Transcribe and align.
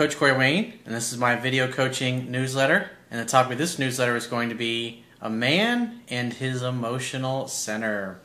Coach 0.00 0.16
Corey 0.16 0.32
Wayne, 0.32 0.78
and 0.86 0.94
this 0.94 1.12
is 1.12 1.18
my 1.18 1.36
video 1.36 1.70
coaching 1.70 2.30
newsletter. 2.30 2.90
And 3.10 3.20
the 3.20 3.26
topic 3.26 3.52
of 3.52 3.58
this 3.58 3.78
newsletter 3.78 4.16
is 4.16 4.26
going 4.26 4.48
to 4.48 4.54
be 4.54 5.04
a 5.20 5.28
man 5.28 6.00
and 6.08 6.32
his 6.32 6.62
emotional 6.62 7.48
center. 7.48 8.18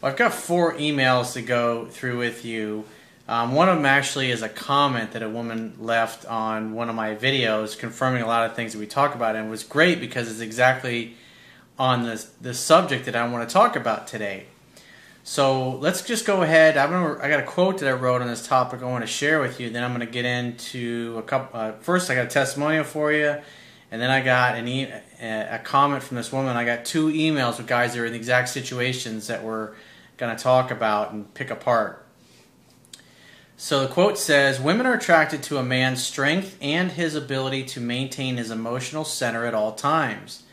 Well, 0.00 0.12
I've 0.12 0.16
got 0.16 0.32
four 0.32 0.74
emails 0.74 1.32
to 1.32 1.42
go 1.42 1.86
through 1.86 2.18
with 2.18 2.44
you. 2.44 2.84
Um, 3.26 3.56
one 3.56 3.68
of 3.68 3.74
them 3.74 3.84
actually 3.84 4.30
is 4.30 4.42
a 4.42 4.48
comment 4.48 5.10
that 5.10 5.24
a 5.24 5.28
woman 5.28 5.74
left 5.80 6.24
on 6.26 6.72
one 6.72 6.88
of 6.88 6.94
my 6.94 7.16
videos 7.16 7.76
confirming 7.76 8.22
a 8.22 8.26
lot 8.28 8.48
of 8.48 8.54
things 8.54 8.74
that 8.74 8.78
we 8.78 8.86
talk 8.86 9.16
about, 9.16 9.34
and 9.34 9.50
was 9.50 9.64
great 9.64 9.98
because 9.98 10.30
it's 10.30 10.38
exactly 10.38 11.16
on 11.80 12.04
the, 12.04 12.24
the 12.40 12.54
subject 12.54 13.06
that 13.06 13.16
I 13.16 13.26
want 13.26 13.48
to 13.48 13.52
talk 13.52 13.74
about 13.74 14.06
today. 14.06 14.46
So 15.28 15.72
let's 15.72 16.00
just 16.00 16.24
go 16.24 16.40
ahead. 16.40 16.78
I'm 16.78 16.88
gonna, 16.88 17.22
I 17.22 17.28
got 17.28 17.40
a 17.40 17.42
quote 17.42 17.80
that 17.80 17.88
I 17.90 17.92
wrote 17.92 18.22
on 18.22 18.28
this 18.28 18.46
topic 18.46 18.80
I 18.80 18.86
want 18.86 19.02
to 19.02 19.06
share 19.06 19.40
with 19.40 19.60
you. 19.60 19.68
Then 19.68 19.84
I'm 19.84 19.94
going 19.94 20.04
to 20.04 20.10
get 20.10 20.24
into 20.24 21.16
a 21.18 21.22
couple. 21.22 21.60
Uh, 21.60 21.72
first, 21.80 22.08
I 22.08 22.14
got 22.14 22.24
a 22.24 22.28
testimonial 22.30 22.82
for 22.82 23.12
you, 23.12 23.36
and 23.90 24.00
then 24.00 24.08
I 24.08 24.22
got 24.22 24.56
an 24.56 24.66
e- 24.66 24.90
a 25.20 25.60
comment 25.62 26.02
from 26.02 26.16
this 26.16 26.32
woman. 26.32 26.56
I 26.56 26.64
got 26.64 26.86
two 26.86 27.08
emails 27.08 27.58
with 27.58 27.66
guys 27.66 27.92
that 27.92 28.00
are 28.00 28.06
in 28.06 28.12
the 28.12 28.18
exact 28.18 28.48
situations 28.48 29.26
that 29.26 29.44
we're 29.44 29.74
going 30.16 30.34
to 30.34 30.42
talk 30.42 30.70
about 30.70 31.12
and 31.12 31.32
pick 31.34 31.50
apart. 31.50 32.06
So 33.58 33.82
the 33.82 33.88
quote 33.88 34.16
says 34.16 34.58
Women 34.58 34.86
are 34.86 34.94
attracted 34.94 35.42
to 35.42 35.58
a 35.58 35.62
man's 35.62 36.02
strength 36.02 36.56
and 36.62 36.92
his 36.92 37.14
ability 37.14 37.64
to 37.64 37.80
maintain 37.80 38.38
his 38.38 38.50
emotional 38.50 39.04
center 39.04 39.44
at 39.44 39.52
all 39.52 39.72
times. 39.72 40.44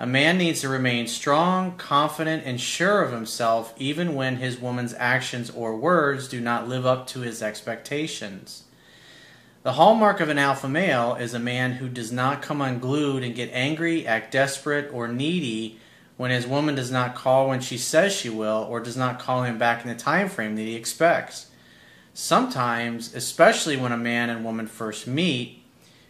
A 0.00 0.06
man 0.06 0.38
needs 0.38 0.60
to 0.60 0.68
remain 0.68 1.08
strong, 1.08 1.76
confident, 1.76 2.44
and 2.46 2.60
sure 2.60 3.02
of 3.02 3.10
himself 3.10 3.74
even 3.76 4.14
when 4.14 4.36
his 4.36 4.60
woman's 4.60 4.94
actions 4.96 5.50
or 5.50 5.76
words 5.76 6.28
do 6.28 6.40
not 6.40 6.68
live 6.68 6.86
up 6.86 7.08
to 7.08 7.20
his 7.20 7.42
expectations. 7.42 8.62
The 9.64 9.72
hallmark 9.72 10.20
of 10.20 10.28
an 10.28 10.38
alpha 10.38 10.68
male 10.68 11.16
is 11.16 11.34
a 11.34 11.40
man 11.40 11.72
who 11.72 11.88
does 11.88 12.12
not 12.12 12.42
come 12.42 12.62
unglued 12.62 13.24
and 13.24 13.34
get 13.34 13.50
angry, 13.52 14.06
act 14.06 14.30
desperate, 14.30 14.88
or 14.94 15.08
needy 15.08 15.80
when 16.16 16.30
his 16.30 16.46
woman 16.46 16.76
does 16.76 16.92
not 16.92 17.16
call 17.16 17.48
when 17.48 17.60
she 17.60 17.76
says 17.76 18.12
she 18.12 18.30
will 18.30 18.66
or 18.70 18.78
does 18.78 18.96
not 18.96 19.18
call 19.18 19.42
him 19.42 19.58
back 19.58 19.82
in 19.82 19.88
the 19.88 19.96
time 19.96 20.28
frame 20.28 20.54
that 20.54 20.62
he 20.62 20.76
expects. 20.76 21.48
Sometimes, 22.14 23.14
especially 23.14 23.76
when 23.76 23.90
a 23.90 23.96
man 23.96 24.30
and 24.30 24.44
woman 24.44 24.68
first 24.68 25.08
meet, 25.08 25.64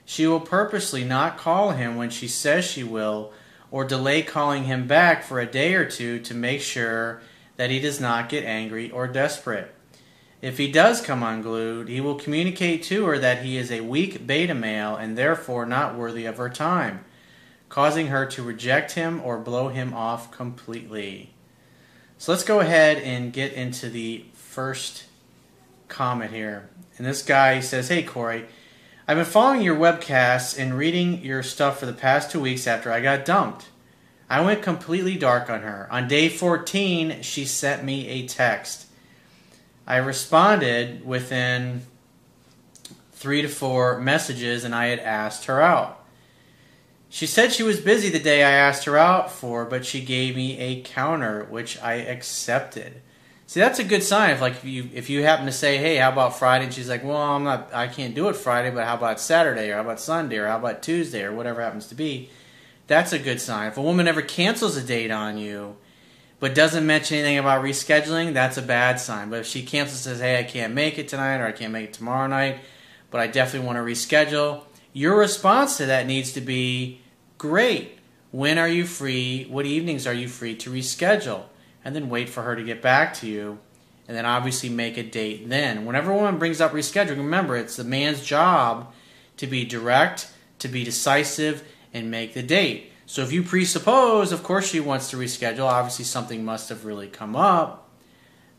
she 0.04 0.26
will 0.26 0.40
purposely 0.40 1.04
not 1.04 1.38
call 1.38 1.70
him 1.70 1.96
when 1.96 2.10
she 2.10 2.28
says 2.28 2.66
she 2.66 2.84
will 2.84 3.32
or 3.70 3.84
delay 3.84 4.22
calling 4.22 4.64
him 4.64 4.86
back 4.86 5.22
for 5.22 5.40
a 5.40 5.46
day 5.46 5.74
or 5.74 5.84
two 5.84 6.18
to 6.20 6.34
make 6.34 6.60
sure 6.60 7.20
that 7.56 7.70
he 7.70 7.80
does 7.80 8.00
not 8.00 8.28
get 8.28 8.44
angry 8.44 8.90
or 8.90 9.06
desperate. 9.06 9.74
If 10.40 10.58
he 10.58 10.70
does 10.70 11.00
come 11.00 11.22
unglued, 11.22 11.88
he 11.88 12.00
will 12.00 12.14
communicate 12.14 12.84
to 12.84 13.06
her 13.06 13.18
that 13.18 13.42
he 13.42 13.56
is 13.56 13.72
a 13.72 13.80
weak 13.80 14.26
beta 14.26 14.54
male 14.54 14.94
and 14.94 15.18
therefore 15.18 15.66
not 15.66 15.96
worthy 15.96 16.26
of 16.26 16.36
her 16.36 16.48
time, 16.48 17.04
causing 17.68 18.06
her 18.06 18.24
to 18.26 18.42
reject 18.42 18.92
him 18.92 19.20
or 19.24 19.38
blow 19.38 19.68
him 19.68 19.92
off 19.92 20.30
completely. 20.30 21.34
So 22.18 22.32
let's 22.32 22.44
go 22.44 22.60
ahead 22.60 22.98
and 22.98 23.32
get 23.32 23.52
into 23.52 23.90
the 23.90 24.24
first 24.32 25.04
comment 25.88 26.32
here. 26.32 26.68
And 26.96 27.06
this 27.06 27.22
guy 27.22 27.60
says, 27.60 27.88
Hey, 27.88 28.04
Corey, 28.04 28.46
I've 29.10 29.16
been 29.16 29.24
following 29.24 29.62
your 29.62 29.74
webcasts 29.74 30.58
and 30.58 30.76
reading 30.76 31.22
your 31.24 31.42
stuff 31.42 31.80
for 31.80 31.86
the 31.86 31.94
past 31.94 32.30
two 32.30 32.40
weeks 32.40 32.66
after 32.66 32.92
I 32.92 33.00
got 33.00 33.24
dumped. 33.24 33.68
I 34.28 34.42
went 34.42 34.60
completely 34.60 35.16
dark 35.16 35.48
on 35.48 35.62
her. 35.62 35.88
On 35.90 36.06
day 36.06 36.28
14, 36.28 37.22
she 37.22 37.46
sent 37.46 37.82
me 37.82 38.06
a 38.08 38.28
text. 38.28 38.84
I 39.86 39.96
responded 39.96 41.06
within 41.06 41.86
three 43.12 43.40
to 43.40 43.48
four 43.48 43.98
messages 43.98 44.62
and 44.62 44.74
I 44.74 44.88
had 44.88 44.98
asked 44.98 45.46
her 45.46 45.62
out. 45.62 46.04
She 47.08 47.26
said 47.26 47.50
she 47.50 47.62
was 47.62 47.80
busy 47.80 48.10
the 48.10 48.18
day 48.18 48.44
I 48.44 48.50
asked 48.50 48.84
her 48.84 48.98
out 48.98 49.32
for, 49.32 49.64
but 49.64 49.86
she 49.86 50.02
gave 50.02 50.36
me 50.36 50.58
a 50.58 50.82
counter, 50.82 51.46
which 51.48 51.80
I 51.80 51.94
accepted. 51.94 53.00
See, 53.48 53.60
that's 53.60 53.78
a 53.78 53.84
good 53.84 54.02
sign. 54.02 54.32
If 54.32 54.42
like 54.42 54.56
if 54.56 54.64
you 54.66 54.90
if 54.92 55.08
you 55.08 55.22
happen 55.22 55.46
to 55.46 55.52
say, 55.52 55.78
"Hey, 55.78 55.96
how 55.96 56.12
about 56.12 56.38
Friday?" 56.38 56.66
and 56.66 56.74
she's 56.74 56.90
like, 56.90 57.02
"Well, 57.02 57.16
I'm 57.16 57.44
not. 57.44 57.70
I 57.72 57.86
can't 57.86 58.14
do 58.14 58.28
it 58.28 58.36
Friday, 58.36 58.68
but 58.70 58.84
how 58.84 58.94
about 58.94 59.20
Saturday 59.20 59.70
or 59.70 59.76
how 59.76 59.80
about 59.80 60.00
Sunday 60.00 60.36
or 60.36 60.48
how 60.48 60.58
about 60.58 60.82
Tuesday 60.82 61.22
or 61.22 61.32
whatever 61.32 61.62
happens 61.62 61.86
to 61.86 61.94
be," 61.94 62.28
that's 62.88 63.14
a 63.14 63.18
good 63.18 63.40
sign. 63.40 63.68
If 63.68 63.78
a 63.78 63.82
woman 63.82 64.06
ever 64.06 64.20
cancels 64.20 64.76
a 64.76 64.82
date 64.82 65.10
on 65.10 65.38
you, 65.38 65.76
but 66.40 66.54
doesn't 66.54 66.86
mention 66.86 67.16
anything 67.16 67.38
about 67.38 67.64
rescheduling, 67.64 68.34
that's 68.34 68.58
a 68.58 68.62
bad 68.62 69.00
sign. 69.00 69.30
But 69.30 69.40
if 69.40 69.46
she 69.46 69.62
cancels, 69.62 70.06
and 70.06 70.16
says, 70.16 70.20
"Hey, 70.20 70.38
I 70.38 70.42
can't 70.42 70.74
make 70.74 70.98
it 70.98 71.08
tonight 71.08 71.38
or 71.38 71.46
I 71.46 71.52
can't 71.52 71.72
make 71.72 71.84
it 71.84 71.94
tomorrow 71.94 72.26
night, 72.26 72.58
but 73.10 73.22
I 73.22 73.28
definitely 73.28 73.66
want 73.66 73.78
to 73.78 73.82
reschedule," 73.82 74.64
your 74.92 75.16
response 75.16 75.78
to 75.78 75.86
that 75.86 76.06
needs 76.06 76.32
to 76.32 76.42
be, 76.42 77.00
"Great. 77.38 77.96
When 78.30 78.58
are 78.58 78.68
you 78.68 78.84
free? 78.84 79.46
What 79.48 79.64
evenings 79.64 80.06
are 80.06 80.12
you 80.12 80.28
free 80.28 80.54
to 80.56 80.70
reschedule?" 80.70 81.44
And 81.88 81.96
then 81.96 82.10
wait 82.10 82.28
for 82.28 82.42
her 82.42 82.54
to 82.54 82.62
get 82.62 82.82
back 82.82 83.14
to 83.14 83.26
you 83.26 83.58
and 84.06 84.14
then 84.14 84.26
obviously 84.26 84.68
make 84.68 84.98
a 84.98 85.02
date 85.02 85.48
then. 85.48 85.86
Whenever 85.86 86.12
a 86.12 86.14
woman 86.14 86.38
brings 86.38 86.60
up 86.60 86.72
rescheduling, 86.72 87.16
remember 87.16 87.56
it's 87.56 87.76
the 87.76 87.84
man's 87.84 88.22
job 88.22 88.92
to 89.38 89.46
be 89.46 89.64
direct, 89.64 90.30
to 90.58 90.68
be 90.68 90.84
decisive, 90.84 91.66
and 91.94 92.10
make 92.10 92.34
the 92.34 92.42
date. 92.42 92.92
So 93.06 93.22
if 93.22 93.32
you 93.32 93.42
presuppose, 93.42 94.32
of 94.32 94.42
course, 94.42 94.68
she 94.68 94.80
wants 94.80 95.08
to 95.08 95.16
reschedule, 95.16 95.60
obviously 95.60 96.04
something 96.04 96.44
must 96.44 96.68
have 96.68 96.84
really 96.84 97.08
come 97.08 97.34
up, 97.34 97.88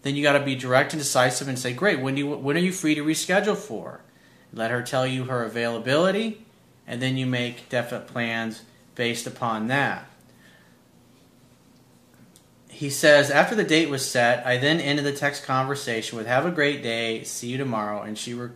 then 0.01 0.15
you 0.15 0.23
got 0.23 0.33
to 0.33 0.43
be 0.43 0.55
direct 0.55 0.93
and 0.93 0.99
decisive 0.99 1.47
and 1.47 1.59
say, 1.59 1.71
great, 1.71 1.99
when, 1.99 2.15
do 2.15 2.21
you, 2.21 2.35
when 2.35 2.55
are 2.57 2.59
you 2.59 2.71
free 2.71 2.95
to 2.95 3.03
reschedule 3.03 3.57
for? 3.57 4.01
Let 4.51 4.71
her 4.71 4.81
tell 4.81 5.05
you 5.05 5.25
her 5.25 5.43
availability, 5.43 6.47
and 6.87 6.99
then 6.99 7.15
you 7.15 7.27
make 7.27 7.69
definite 7.69 8.07
plans 8.07 8.63
based 8.95 9.27
upon 9.27 9.67
that. 9.67 10.08
He 12.79 12.89
says, 12.89 13.29
after 13.29 13.55
the 13.55 13.65
date 13.65 13.89
was 13.89 14.09
set, 14.09 14.47
I 14.47 14.55
then 14.55 14.79
ended 14.79 15.03
the 15.03 15.11
text 15.11 15.43
conversation 15.43 16.17
with, 16.17 16.27
Have 16.27 16.45
a 16.45 16.49
great 16.49 16.81
day, 16.81 17.25
see 17.25 17.49
you 17.49 17.57
tomorrow. 17.57 18.03
And 18.03 18.17
she 18.17 18.33
re- 18.33 18.51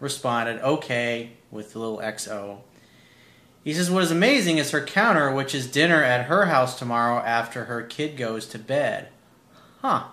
responded, 0.00 0.60
Okay, 0.60 1.34
with 1.48 1.72
the 1.72 1.78
little 1.78 1.98
XO. 1.98 2.58
He 3.62 3.72
says, 3.72 3.88
What 3.88 4.02
is 4.02 4.10
amazing 4.10 4.58
is 4.58 4.72
her 4.72 4.84
counter, 4.84 5.32
which 5.32 5.54
is 5.54 5.70
dinner 5.70 6.02
at 6.02 6.24
her 6.26 6.46
house 6.46 6.76
tomorrow 6.76 7.22
after 7.22 7.66
her 7.66 7.84
kid 7.84 8.16
goes 8.16 8.48
to 8.48 8.58
bed. 8.58 9.10
Huh. 9.80 10.06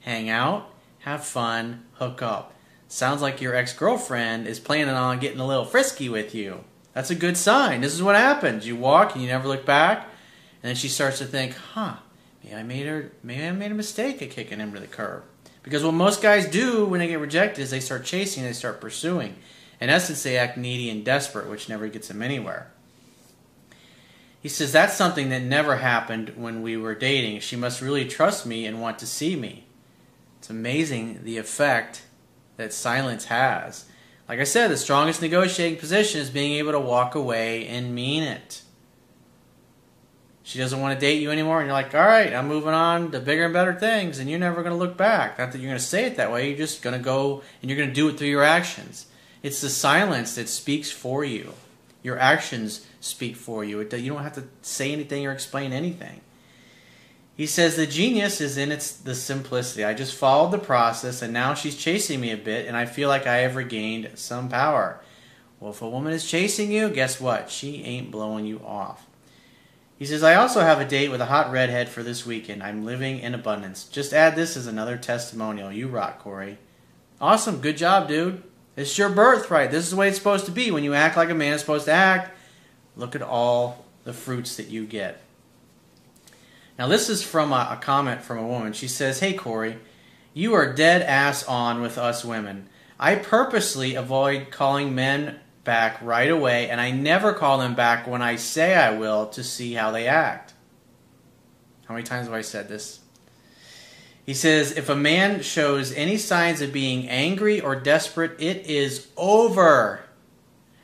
Hang 0.00 0.28
out, 0.28 0.70
have 0.98 1.24
fun, 1.24 1.86
hook 1.94 2.20
up. 2.20 2.52
Sounds 2.86 3.22
like 3.22 3.40
your 3.40 3.54
ex 3.54 3.72
girlfriend 3.72 4.46
is 4.46 4.60
planning 4.60 4.94
on 4.94 5.20
getting 5.20 5.40
a 5.40 5.46
little 5.46 5.64
frisky 5.64 6.10
with 6.10 6.34
you. 6.34 6.64
That's 6.92 7.08
a 7.08 7.14
good 7.14 7.38
sign. 7.38 7.80
This 7.80 7.94
is 7.94 8.02
what 8.02 8.14
happens. 8.14 8.66
You 8.66 8.76
walk 8.76 9.14
and 9.14 9.22
you 9.22 9.28
never 9.28 9.48
look 9.48 9.64
back, 9.64 10.02
and 10.02 10.68
then 10.68 10.76
she 10.76 10.88
starts 10.88 11.16
to 11.20 11.24
think, 11.24 11.54
Huh 11.54 11.96
maybe 12.44 12.56
I 12.56 12.62
made 12.62 12.86
her 12.86 13.12
maybe 13.22 13.44
I 13.44 13.52
made 13.52 13.72
a 13.72 13.74
mistake 13.74 14.22
at 14.22 14.30
kicking 14.30 14.60
him 14.60 14.72
to 14.74 14.80
the 14.80 14.86
curb. 14.86 15.24
Because 15.62 15.82
what 15.82 15.94
most 15.94 16.22
guys 16.22 16.46
do 16.46 16.84
when 16.84 17.00
they 17.00 17.08
get 17.08 17.20
rejected 17.20 17.62
is 17.62 17.70
they 17.70 17.80
start 17.80 18.04
chasing, 18.04 18.42
they 18.42 18.52
start 18.52 18.80
pursuing. 18.80 19.36
In 19.80 19.88
essence, 19.88 20.22
they 20.22 20.36
act 20.36 20.58
needy 20.58 20.90
and 20.90 21.04
desperate, 21.04 21.48
which 21.48 21.70
never 21.70 21.88
gets 21.88 22.08
them 22.08 22.22
anywhere. 22.22 22.70
He 24.40 24.50
says 24.50 24.72
that's 24.72 24.94
something 24.94 25.30
that 25.30 25.40
never 25.40 25.76
happened 25.76 26.34
when 26.36 26.60
we 26.60 26.76
were 26.76 26.94
dating. 26.94 27.40
She 27.40 27.56
must 27.56 27.80
really 27.80 28.04
trust 28.04 28.44
me 28.44 28.66
and 28.66 28.80
want 28.80 28.98
to 28.98 29.06
see 29.06 29.36
me. 29.36 29.64
It's 30.38 30.50
amazing 30.50 31.24
the 31.24 31.38
effect 31.38 32.02
that 32.58 32.74
silence 32.74 33.24
has. 33.26 33.86
Like 34.28 34.40
I 34.40 34.44
said, 34.44 34.70
the 34.70 34.76
strongest 34.76 35.22
negotiating 35.22 35.78
position 35.78 36.20
is 36.20 36.28
being 36.28 36.52
able 36.52 36.72
to 36.72 36.80
walk 36.80 37.14
away 37.14 37.66
and 37.66 37.94
mean 37.94 38.22
it 38.22 38.63
she 40.46 40.58
doesn't 40.58 40.78
want 40.78 40.98
to 40.98 41.00
date 41.04 41.22
you 41.22 41.30
anymore, 41.30 41.60
and 41.60 41.66
you're 41.66 41.72
like, 41.72 41.94
all 41.94 42.06
right, 42.06 42.32
I'm 42.34 42.46
moving 42.46 42.74
on 42.74 43.10
to 43.12 43.18
bigger 43.18 43.46
and 43.46 43.54
better 43.54 43.72
things, 43.74 44.18
and 44.18 44.28
you're 44.28 44.38
never 44.38 44.62
going 44.62 44.74
to 44.74 44.78
look 44.78 44.94
back. 44.94 45.38
Not 45.38 45.52
that 45.52 45.58
you're 45.58 45.70
going 45.70 45.78
to 45.78 45.84
say 45.84 46.04
it 46.04 46.16
that 46.18 46.30
way, 46.30 46.48
you're 46.48 46.58
just 46.58 46.82
going 46.82 46.96
to 46.96 47.02
go 47.02 47.42
and 47.62 47.70
you're 47.70 47.78
going 47.78 47.88
to 47.88 47.94
do 47.94 48.08
it 48.08 48.18
through 48.18 48.28
your 48.28 48.44
actions. 48.44 49.06
It's 49.42 49.62
the 49.62 49.70
silence 49.70 50.34
that 50.34 50.50
speaks 50.50 50.90
for 50.90 51.24
you. 51.24 51.54
Your 52.02 52.18
actions 52.18 52.86
speak 53.00 53.36
for 53.36 53.64
you. 53.64 53.80
you 53.80 54.12
don't 54.12 54.22
have 54.22 54.34
to 54.34 54.44
say 54.60 54.92
anything 54.92 55.26
or 55.26 55.32
explain 55.32 55.72
anything. 55.72 56.20
He 57.34 57.46
says 57.46 57.74
the 57.74 57.86
genius 57.86 58.42
is 58.42 58.58
in 58.58 58.70
its 58.70 58.92
the 58.92 59.14
simplicity. 59.14 59.82
I 59.82 59.94
just 59.94 60.14
followed 60.14 60.50
the 60.50 60.58
process, 60.58 61.22
and 61.22 61.32
now 61.32 61.54
she's 61.54 61.74
chasing 61.74 62.20
me 62.20 62.30
a 62.30 62.36
bit, 62.36 62.66
and 62.66 62.76
I 62.76 62.84
feel 62.84 63.08
like 63.08 63.26
I 63.26 63.38
have 63.38 63.56
regained 63.56 64.10
some 64.14 64.50
power. 64.50 65.00
Well, 65.58 65.72
if 65.72 65.80
a 65.80 65.88
woman 65.88 66.12
is 66.12 66.28
chasing 66.30 66.70
you, 66.70 66.90
guess 66.90 67.18
what? 67.18 67.50
She 67.50 67.82
ain't 67.82 68.10
blowing 68.10 68.44
you 68.44 68.60
off. 68.60 69.06
He 69.98 70.06
says, 70.06 70.22
I 70.22 70.34
also 70.34 70.60
have 70.60 70.80
a 70.80 70.88
date 70.88 71.10
with 71.10 71.20
a 71.20 71.26
hot 71.26 71.52
redhead 71.52 71.88
for 71.88 72.02
this 72.02 72.26
weekend. 72.26 72.62
I'm 72.62 72.84
living 72.84 73.20
in 73.20 73.34
abundance. 73.34 73.84
Just 73.84 74.12
add 74.12 74.34
this 74.34 74.56
as 74.56 74.66
another 74.66 74.96
testimonial. 74.96 75.70
You 75.70 75.88
rock, 75.88 76.18
Corey. 76.18 76.58
Awesome. 77.20 77.60
Good 77.60 77.76
job, 77.76 78.08
dude. 78.08 78.42
It's 78.76 78.98
your 78.98 79.08
birthright. 79.08 79.70
This 79.70 79.84
is 79.84 79.90
the 79.90 79.96
way 79.96 80.08
it's 80.08 80.18
supposed 80.18 80.46
to 80.46 80.50
be. 80.50 80.72
When 80.72 80.82
you 80.82 80.94
act 80.94 81.16
like 81.16 81.30
a 81.30 81.34
man 81.34 81.52
is 81.52 81.60
supposed 81.60 81.84
to 81.84 81.92
act, 81.92 82.36
look 82.96 83.14
at 83.14 83.22
all 83.22 83.84
the 84.02 84.12
fruits 84.12 84.56
that 84.56 84.68
you 84.68 84.84
get. 84.84 85.22
Now, 86.76 86.88
this 86.88 87.08
is 87.08 87.22
from 87.22 87.52
a, 87.52 87.68
a 87.70 87.78
comment 87.80 88.22
from 88.22 88.38
a 88.38 88.46
woman. 88.46 88.72
She 88.72 88.88
says, 88.88 89.20
Hey, 89.20 89.34
Corey, 89.34 89.78
you 90.32 90.54
are 90.54 90.72
dead 90.72 91.02
ass 91.02 91.44
on 91.44 91.80
with 91.80 91.98
us 91.98 92.24
women. 92.24 92.68
I 92.98 93.14
purposely 93.14 93.94
avoid 93.94 94.50
calling 94.50 94.94
men 94.94 95.38
back 95.64 95.98
right 96.02 96.30
away, 96.30 96.68
and 96.68 96.80
I 96.80 96.90
never 96.90 97.32
call 97.32 97.58
them 97.58 97.74
back 97.74 98.06
when 98.06 98.22
I 98.22 98.36
say 98.36 98.74
I 98.74 98.96
will 98.96 99.26
to 99.28 99.42
see 99.42 99.72
how 99.72 99.90
they 99.90 100.06
act. 100.06 100.54
How 101.86 101.94
many 101.94 102.04
times 102.04 102.26
have 102.26 102.34
I 102.34 102.42
said 102.42 102.68
this? 102.68 103.00
He 104.24 104.32
says, 104.32 104.72
if 104.72 104.88
a 104.88 104.96
man 104.96 105.42
shows 105.42 105.92
any 105.92 106.16
signs 106.16 106.62
of 106.62 106.72
being 106.72 107.08
angry 107.08 107.60
or 107.60 107.76
desperate, 107.76 108.40
it 108.40 108.66
is 108.66 109.08
over. 109.16 110.00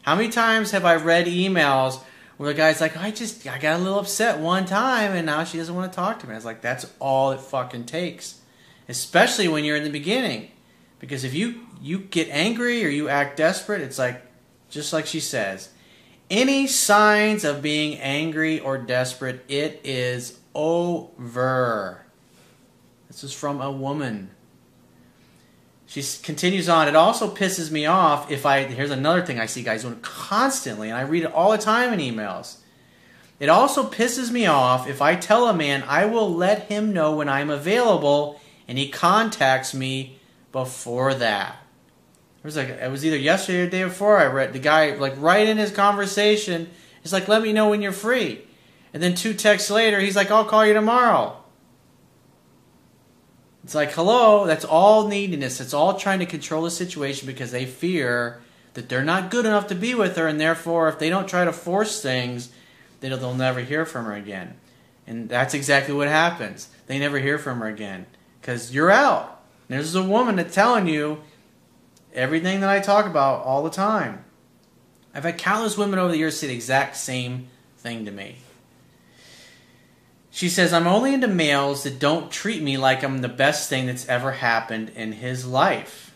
How 0.02 0.14
many 0.14 0.28
times 0.28 0.72
have 0.72 0.84
I 0.84 0.96
read 0.96 1.26
emails 1.26 2.02
where 2.36 2.50
the 2.50 2.56
guy's 2.56 2.80
like, 2.80 2.96
I 2.96 3.10
just, 3.10 3.46
I 3.46 3.58
got 3.58 3.80
a 3.80 3.82
little 3.82 3.98
upset 3.98 4.40
one 4.40 4.66
time 4.66 5.12
and 5.12 5.24
now 5.24 5.44
she 5.44 5.56
doesn't 5.56 5.74
want 5.74 5.90
to 5.90 5.96
talk 5.96 6.18
to 6.20 6.26
me. 6.26 6.32
I 6.32 6.36
was 6.36 6.44
like, 6.44 6.60
that's 6.60 6.90
all 6.98 7.32
it 7.32 7.40
fucking 7.40 7.86
takes. 7.86 8.40
Especially 8.88 9.48
when 9.48 9.64
you're 9.64 9.76
in 9.76 9.84
the 9.84 9.90
beginning. 9.90 10.50
Because 10.98 11.24
if 11.24 11.32
you, 11.32 11.66
you 11.80 11.98
get 11.98 12.28
angry 12.30 12.84
or 12.84 12.88
you 12.88 13.08
act 13.08 13.38
desperate, 13.38 13.80
it's 13.80 13.98
like, 13.98 14.22
just 14.70 14.92
like 14.92 15.06
she 15.06 15.20
says, 15.20 15.70
any 16.30 16.66
signs 16.66 17.44
of 17.44 17.60
being 17.60 17.98
angry 17.98 18.60
or 18.60 18.78
desperate, 18.78 19.44
it 19.48 19.80
is 19.84 20.38
over. 20.54 22.06
This 23.08 23.24
is 23.24 23.32
from 23.32 23.60
a 23.60 23.70
woman. 23.70 24.30
She 25.86 26.04
continues 26.22 26.68
on. 26.68 26.86
It 26.86 26.94
also 26.94 27.34
pisses 27.34 27.72
me 27.72 27.84
off 27.86 28.30
if 28.30 28.46
I. 28.46 28.62
Here's 28.62 28.92
another 28.92 29.26
thing 29.26 29.40
I 29.40 29.46
see 29.46 29.64
guys 29.64 29.82
doing 29.82 29.98
constantly, 30.00 30.88
and 30.88 30.96
I 30.96 31.02
read 31.02 31.24
it 31.24 31.32
all 31.34 31.50
the 31.50 31.58
time 31.58 31.92
in 31.92 31.98
emails. 31.98 32.58
It 33.40 33.48
also 33.48 33.90
pisses 33.90 34.30
me 34.30 34.46
off 34.46 34.86
if 34.86 35.02
I 35.02 35.16
tell 35.16 35.48
a 35.48 35.54
man 35.54 35.82
I 35.88 36.04
will 36.04 36.32
let 36.32 36.68
him 36.68 36.92
know 36.92 37.16
when 37.16 37.28
I'm 37.28 37.50
available 37.50 38.40
and 38.68 38.78
he 38.78 38.88
contacts 38.88 39.74
me 39.74 40.20
before 40.52 41.14
that. 41.14 41.56
It 42.42 42.46
was 42.46 42.56
like 42.56 42.68
it 42.68 42.90
was 42.90 43.04
either 43.04 43.16
yesterday 43.16 43.60
or 43.60 43.64
the 43.66 43.70
day 43.70 43.84
before 43.84 44.18
I 44.18 44.26
read 44.26 44.52
the 44.52 44.58
guy 44.58 44.94
like 44.94 45.14
right 45.18 45.46
in 45.46 45.58
his 45.58 45.70
conversation. 45.70 46.70
He's 47.02 47.12
like, 47.12 47.28
"Let 47.28 47.42
me 47.42 47.52
know 47.52 47.68
when 47.68 47.82
you're 47.82 47.92
free," 47.92 48.42
and 48.94 49.02
then 49.02 49.14
two 49.14 49.34
texts 49.34 49.70
later, 49.70 50.00
he's 50.00 50.16
like, 50.16 50.30
"I'll 50.30 50.44
call 50.44 50.64
you 50.66 50.72
tomorrow." 50.72 51.36
It's 53.62 53.74
like, 53.74 53.92
hello, 53.92 54.46
that's 54.46 54.64
all 54.64 55.06
neediness. 55.06 55.58
That's 55.58 55.74
all 55.74 55.94
trying 55.94 56.20
to 56.20 56.26
control 56.26 56.62
the 56.62 56.70
situation 56.70 57.26
because 57.26 57.52
they 57.52 57.66
fear 57.66 58.40
that 58.74 58.88
they're 58.88 59.04
not 59.04 59.30
good 59.30 59.46
enough 59.46 59.66
to 59.68 59.74
be 59.74 59.94
with 59.94 60.16
her, 60.16 60.26
and 60.26 60.40
therefore, 60.40 60.88
if 60.88 60.98
they 60.98 61.10
don't 61.10 61.28
try 61.28 61.44
to 61.44 61.52
force 61.52 62.02
things, 62.02 62.50
they'll, 63.00 63.16
they'll 63.18 63.34
never 63.34 63.60
hear 63.60 63.84
from 63.84 64.06
her 64.06 64.14
again. 64.14 64.54
And 65.06 65.28
that's 65.28 65.54
exactly 65.54 65.94
what 65.94 66.08
happens. 66.08 66.68
They 66.86 66.98
never 66.98 67.18
hear 67.18 67.38
from 67.38 67.60
her 67.60 67.66
again 67.66 68.06
because 68.40 68.72
you're 68.72 68.90
out. 68.90 69.42
There's 69.68 69.94
a 69.94 70.02
woman 70.02 70.36
that's 70.36 70.54
telling 70.54 70.88
you 70.88 71.20
everything 72.12 72.60
that 72.60 72.68
I 72.68 72.80
talk 72.80 73.06
about 73.06 73.44
all 73.44 73.62
the 73.62 73.70
time. 73.70 74.24
I've 75.14 75.24
had 75.24 75.38
countless 75.38 75.76
women 75.76 75.98
over 75.98 76.12
the 76.12 76.18
years 76.18 76.38
say 76.38 76.46
the 76.46 76.54
exact 76.54 76.96
same 76.96 77.48
thing 77.78 78.04
to 78.04 78.10
me. 78.10 78.36
She 80.30 80.48
says, 80.48 80.72
I'm 80.72 80.86
only 80.86 81.12
into 81.12 81.26
males 81.26 81.82
that 81.82 81.98
don't 81.98 82.30
treat 82.30 82.62
me 82.62 82.76
like 82.76 83.02
I'm 83.02 83.18
the 83.18 83.28
best 83.28 83.68
thing 83.68 83.86
that's 83.86 84.08
ever 84.08 84.32
happened 84.32 84.90
in 84.94 85.12
his 85.12 85.44
life. 85.44 86.14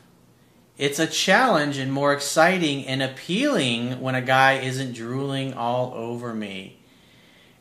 It's 0.79 0.99
a 0.99 1.06
challenge 1.06 1.79
and 1.79 1.93
more 1.93 2.12
exciting 2.12 2.87
and 2.87 3.02
appealing 3.02 4.00
when 4.00 4.14
a 4.14 4.23
guy 4.23 4.55
isn't 4.55 4.94
drooling 4.94 5.55
all 5.55 5.93
over 5.94 6.32
me. 6.32 6.79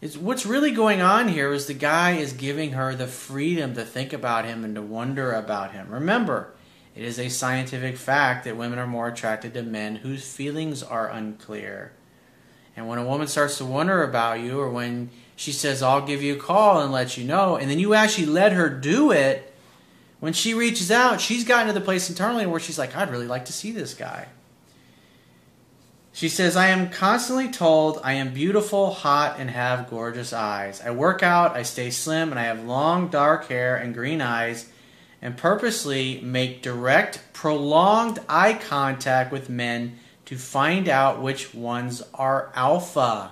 It's, 0.02 0.18
what's 0.18 0.46
really 0.46 0.72
going 0.72 1.02
on 1.02 1.28
here 1.30 1.54
is 1.54 1.66
the 1.66 1.74
guy 1.74 2.14
is 2.14 2.34
giving 2.34 2.74
her 2.74 2.94
the 2.94 3.08
freedom 3.08 3.74
to 3.76 3.86
think 3.86 4.14
about 4.14 4.46
him 4.46 4.64
and 4.64 4.76
to 4.76 4.82
wonder 4.82 5.32
about 5.32 5.72
him. 5.72 5.90
Remember, 5.90 6.54
it 6.95 7.04
is 7.04 7.19
a 7.19 7.30
scientific 7.30 7.98
fact 7.98 8.45
that 8.45 8.57
women 8.57 8.80
are 8.80 8.88
more 8.88 9.07
attracted 9.07 9.54
to 9.54 9.63
men 9.63 9.98
whose 9.98 10.31
feelings 10.31 10.84
are 10.84 11.10
unclear. 11.10 11.92
And 12.75 12.88
when 12.88 13.00
a 13.00 13.06
woman 13.06 13.28
starts 13.28 13.57
to 13.57 13.66
wonder 13.66 14.04
about 14.04 14.40
you, 14.40 14.60
or 14.60 14.69
when 14.69 15.10
she 15.36 15.51
says, 15.51 15.81
I'll 15.81 16.06
give 16.06 16.22
you 16.22 16.36
a 16.36 16.40
call 16.40 16.81
and 16.81 16.92
let 16.92 17.18
you 17.18 17.24
know, 17.24 17.56
and 17.56 17.69
then 17.69 17.80
you 17.80 17.94
actually 17.94 18.28
let 18.28 18.54
her 18.54 18.69
do 18.69 19.12
it, 19.12 19.54
when 20.19 20.34
she 20.34 20.54
reaches 20.54 20.90
out, 20.90 21.19
she's 21.19 21.44
gotten 21.44 21.68
to 21.68 21.74
the 21.74 21.81
place 21.81 22.10
internally 22.10 22.45
where 22.45 22.60
she's 22.60 22.80
like, 22.80 22.96
I'd 22.96 23.12
really 23.12 23.28
like 23.28 23.46
to 23.46 23.54
see 23.54 23.72
this 23.72 23.94
guy. 23.94 24.28
She 26.13 26.30
says, 26.30 26.56
I 26.56 26.68
am 26.68 26.92
constantly 26.92 27.50
told 27.50 28.00
I 28.04 28.13
am 28.13 28.34
beautiful, 28.34 28.92
hot, 28.92 29.36
and 29.39 29.50
have 29.50 29.89
gorgeous 29.89 30.31
eyes. 30.31 30.80
I 30.80 30.92
work 30.92 31.24
out, 31.24 31.56
I 31.56 31.63
stay 31.63 31.89
slim, 31.89 32.30
and 32.30 32.39
I 32.39 32.44
have 32.44 32.63
long 32.63 33.07
dark 33.07 33.48
hair 33.50 33.75
and 33.75 33.96
green 33.96 34.22
eyes, 34.22 34.69
and 35.24 35.38
purposely 35.38 36.20
make 36.22 36.62
direct, 36.62 37.22
prolonged 37.31 38.20
eye 38.28 38.54
contact 38.54 39.31
with 39.31 39.50
men 39.50 39.98
to 40.25 40.36
find 40.36 40.90
out 40.90 41.22
which 41.22 41.56
ones 41.56 42.04
are 42.14 42.52
alpha. 42.56 43.31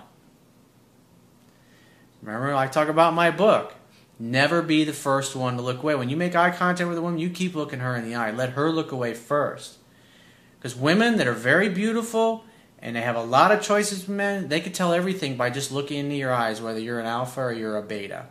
Remember, 2.22 2.54
I 2.54 2.68
talk 2.68 2.88
about 2.88 3.14
my 3.14 3.30
book. 3.30 3.76
Never 4.18 4.62
be 4.62 4.86
the 4.86 4.94
first 4.94 5.36
one 5.36 5.58
to 5.58 5.62
look 5.62 5.84
away. 5.84 5.96
When 5.96 6.08
you 6.08 6.16
make 6.16 6.34
eye 6.34 6.52
contact 6.52 6.88
with 6.88 6.98
a 6.98 7.02
woman, 7.02 7.20
you 7.20 7.30
keep 7.30 7.56
looking 7.56 7.80
her 7.80 7.98
in 7.98 8.06
the 8.06 8.16
eye. 8.16 8.32
Let 8.32 8.52
her 8.52 8.72
look 8.72 8.94
away 8.94 9.14
first. 9.14 9.78
Because 10.58 10.78
women 10.78 11.18
that 11.18 11.28
are 11.28 11.34
very 11.34 11.68
beautiful 11.68 12.46
and 12.80 12.96
they 12.96 13.02
have 13.02 13.18
a 13.18 13.24
lot 13.24 13.52
of 13.52 13.62
choices 13.62 14.06
from 14.06 14.16
men, 14.16 14.48
they 14.48 14.62
can 14.62 14.72
tell 14.72 14.94
everything 14.94 15.36
by 15.36 15.50
just 15.50 15.74
looking 15.74 15.98
into 15.98 16.16
your 16.16 16.32
eyes, 16.32 16.62
whether 16.62 16.80
you're 16.80 17.02
an 17.02 17.06
alpha 17.06 17.42
or 17.42 17.52
you're 17.52 17.78
a 17.78 17.84
beta. 17.84 18.28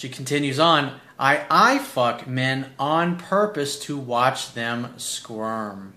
She 0.00 0.08
continues 0.08 0.58
on 0.58 0.98
I 1.18 1.44
eye 1.50 1.76
fuck 1.76 2.26
men 2.26 2.72
on 2.78 3.18
purpose 3.18 3.78
to 3.80 3.98
watch 3.98 4.54
them 4.54 4.94
squirm. 4.96 5.92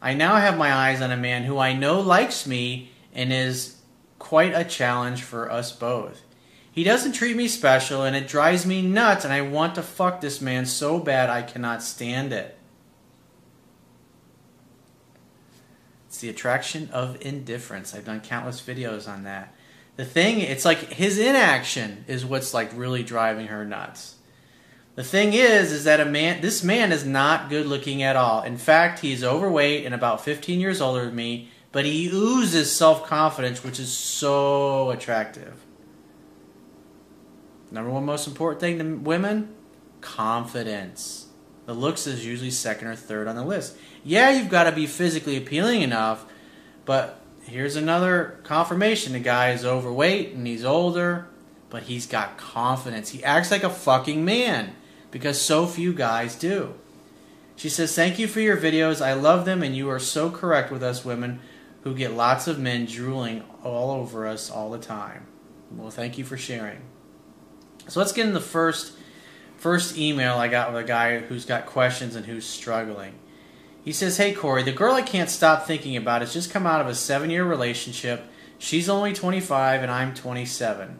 I 0.00 0.14
now 0.14 0.36
have 0.36 0.56
my 0.56 0.72
eyes 0.72 1.02
on 1.02 1.12
a 1.12 1.16
man 1.18 1.44
who 1.44 1.58
I 1.58 1.74
know 1.74 2.00
likes 2.00 2.46
me 2.46 2.90
and 3.12 3.34
is 3.34 3.82
quite 4.18 4.54
a 4.54 4.64
challenge 4.64 5.24
for 5.24 5.52
us 5.52 5.72
both. 5.72 6.22
He 6.72 6.84
doesn't 6.84 7.12
treat 7.12 7.36
me 7.36 7.48
special 7.48 8.02
and 8.02 8.16
it 8.16 8.28
drives 8.28 8.64
me 8.64 8.80
nuts 8.80 9.26
and 9.26 9.34
I 9.34 9.42
want 9.42 9.74
to 9.74 9.82
fuck 9.82 10.22
this 10.22 10.40
man 10.40 10.64
so 10.64 10.98
bad 10.98 11.28
I 11.28 11.42
cannot 11.42 11.82
stand 11.82 12.32
it. 12.32 12.56
It's 16.06 16.16
the 16.16 16.30
attraction 16.30 16.88
of 16.94 17.20
indifference. 17.20 17.94
I've 17.94 18.06
done 18.06 18.22
countless 18.22 18.62
videos 18.62 19.06
on 19.06 19.24
that. 19.24 19.52
The 19.96 20.04
thing, 20.04 20.40
it's 20.40 20.64
like 20.64 20.92
his 20.92 21.18
inaction 21.18 22.04
is 22.06 22.24
what's 22.24 22.52
like 22.52 22.70
really 22.74 23.02
driving 23.02 23.46
her 23.48 23.64
nuts. 23.64 24.16
The 24.94 25.04
thing 25.04 25.32
is, 25.32 25.72
is 25.72 25.84
that 25.84 26.00
a 26.00 26.06
man, 26.06 26.40
this 26.40 26.62
man 26.62 26.92
is 26.92 27.04
not 27.04 27.50
good 27.50 27.66
looking 27.66 28.02
at 28.02 28.16
all. 28.16 28.42
In 28.42 28.56
fact, 28.56 29.00
he's 29.00 29.22
overweight 29.22 29.84
and 29.84 29.94
about 29.94 30.24
15 30.24 30.58
years 30.60 30.80
older 30.80 31.06
than 31.06 31.14
me, 31.14 31.50
but 31.72 31.84
he 31.84 32.08
oozes 32.08 32.74
self 32.74 33.06
confidence, 33.06 33.62
which 33.62 33.78
is 33.78 33.92
so 33.92 34.90
attractive. 34.90 35.64
Number 37.70 37.90
one 37.90 38.04
most 38.04 38.26
important 38.26 38.60
thing 38.60 38.78
to 38.78 38.96
women 38.96 39.54
confidence. 40.00 41.26
The 41.66 41.74
looks 41.74 42.06
is 42.06 42.24
usually 42.24 42.50
second 42.50 42.88
or 42.88 42.96
third 42.96 43.28
on 43.28 43.34
the 43.34 43.44
list. 43.44 43.76
Yeah, 44.04 44.30
you've 44.30 44.48
got 44.48 44.64
to 44.64 44.72
be 44.72 44.86
physically 44.86 45.36
appealing 45.36 45.82
enough, 45.82 46.24
but 46.84 47.20
here's 47.46 47.76
another 47.76 48.38
confirmation 48.42 49.12
the 49.12 49.20
guy 49.20 49.52
is 49.52 49.64
overweight 49.64 50.32
and 50.34 50.46
he's 50.46 50.64
older, 50.64 51.28
but 51.70 51.84
he's 51.84 52.06
got 52.06 52.36
confidence. 52.36 53.10
He 53.10 53.24
acts 53.24 53.50
like 53.50 53.64
a 53.64 53.70
fucking 53.70 54.24
man 54.24 54.74
because 55.10 55.40
so 55.40 55.66
few 55.66 55.92
guys 55.92 56.34
do. 56.36 56.74
She 57.56 57.68
says, 57.68 57.94
Thank 57.94 58.18
you 58.18 58.28
for 58.28 58.40
your 58.40 58.56
videos. 58.56 59.04
I 59.04 59.14
love 59.14 59.46
them, 59.46 59.62
and 59.62 59.74
you 59.74 59.88
are 59.88 59.98
so 59.98 60.30
correct 60.30 60.70
with 60.70 60.82
us 60.82 61.04
women 61.04 61.40
who 61.82 61.94
get 61.94 62.12
lots 62.12 62.46
of 62.46 62.58
men 62.58 62.84
drooling 62.84 63.42
all 63.64 63.90
over 63.90 64.26
us 64.26 64.50
all 64.50 64.70
the 64.70 64.78
time. 64.78 65.26
Well, 65.70 65.90
thank 65.90 66.18
you 66.18 66.24
for 66.24 66.36
sharing. 66.36 66.82
So 67.88 68.00
let's 68.00 68.12
get 68.12 68.26
in 68.26 68.34
the 68.34 68.40
first 68.40 68.92
first 69.56 69.96
email 69.96 70.34
I 70.34 70.48
got 70.48 70.72
with 70.72 70.84
a 70.84 70.86
guy 70.86 71.20
who's 71.20 71.46
got 71.46 71.66
questions 71.66 72.14
and 72.14 72.26
who's 72.26 72.44
struggling. 72.44 73.14
He 73.86 73.92
says, 73.92 74.16
Hey 74.16 74.32
Corey, 74.32 74.64
the 74.64 74.72
girl 74.72 74.94
I 74.94 75.02
can't 75.02 75.30
stop 75.30 75.64
thinking 75.64 75.96
about 75.96 76.20
has 76.20 76.32
just 76.32 76.50
come 76.50 76.66
out 76.66 76.80
of 76.80 76.88
a 76.88 76.94
seven 76.94 77.30
year 77.30 77.44
relationship. 77.44 78.24
She's 78.58 78.88
only 78.88 79.12
25 79.12 79.80
and 79.80 79.92
I'm 79.92 80.12
27. 80.12 80.98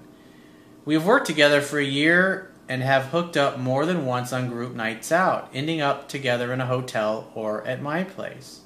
We 0.85 0.95
have 0.95 1.05
worked 1.05 1.27
together 1.27 1.61
for 1.61 1.81
a 1.81 1.85
year 1.85 2.53
and 2.69 2.85
have 2.85 3.07
hooked 3.07 3.37
up 3.37 3.59
more 3.59 3.87
than 3.87 4.07
once 4.07 4.33
on 4.33 4.47
group 4.47 4.77
nights 4.77 5.11
out, 5.11 5.51
ending 5.53 5.81
up 5.81 6.09
together 6.09 6.53
in 6.53 6.61
a 6.61 6.67
hotel 6.67 7.29
or 7.35 7.67
at 7.67 7.83
my 7.83 8.05
place. 8.05 8.61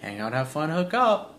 Hang 0.00 0.20
out, 0.20 0.34
have 0.34 0.48
fun, 0.48 0.68
hook 0.68 0.92
up. 0.92 1.34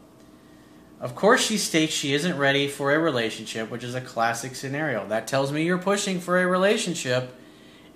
Of 0.99 1.13
course, 1.13 1.45
she 1.45 1.59
states 1.59 1.93
she 1.93 2.15
isn't 2.15 2.35
ready 2.35 2.67
for 2.67 2.91
a 2.91 2.97
relationship, 2.97 3.69
which 3.69 3.83
is 3.83 3.93
a 3.93 4.01
classic 4.01 4.55
scenario. 4.55 5.07
That 5.07 5.27
tells 5.27 5.51
me 5.51 5.65
you're 5.65 5.77
pushing 5.77 6.19
for 6.19 6.41
a 6.41 6.47
relationship 6.47 7.35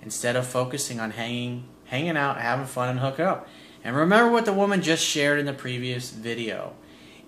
instead 0.00 0.36
of 0.36 0.46
focusing 0.46 1.00
on 1.00 1.10
hanging, 1.10 1.64
hanging 1.86 2.16
out, 2.16 2.40
having 2.40 2.66
fun, 2.66 2.88
and 2.88 3.00
hook 3.00 3.18
up. 3.18 3.48
And 3.84 3.96
remember 3.96 4.30
what 4.30 4.44
the 4.44 4.52
woman 4.52 4.82
just 4.82 5.04
shared 5.04 5.40
in 5.40 5.46
the 5.46 5.52
previous 5.52 6.10
video. 6.10 6.74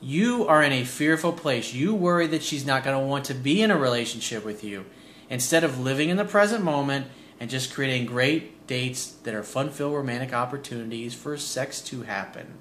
You 0.01 0.47
are 0.47 0.63
in 0.63 0.73
a 0.73 0.85
fearful 0.85 1.33
place. 1.33 1.73
You 1.73 1.95
worry 1.95 2.27
that 2.29 2.43
she's 2.43 2.67
not 2.67 2.85
going 2.85 2.99
to 2.99 3.07
want 3.07 3.25
to 3.27 3.35
be 3.35 3.63
in 3.63 3.71
a 3.71 3.79
relationship 3.79 4.45
with 4.45 4.63
you 4.63 4.85
instead 5.31 5.65
of 5.65 5.81
living 5.81 6.11
in 6.11 6.17
the 6.17 6.25
present 6.25 6.63
moment 6.63 7.07
and 7.41 7.51
just 7.51 7.75
creating 7.75 8.07
great 8.07 8.67
dates 8.67 9.11
that 9.25 9.35
are 9.35 9.43
fun 9.43 9.71
filled 9.71 9.95
romantic 9.95 10.33
opportunities 10.33 11.15
for 11.15 11.37
sex 11.37 11.81
to 11.81 12.03
happen. 12.03 12.59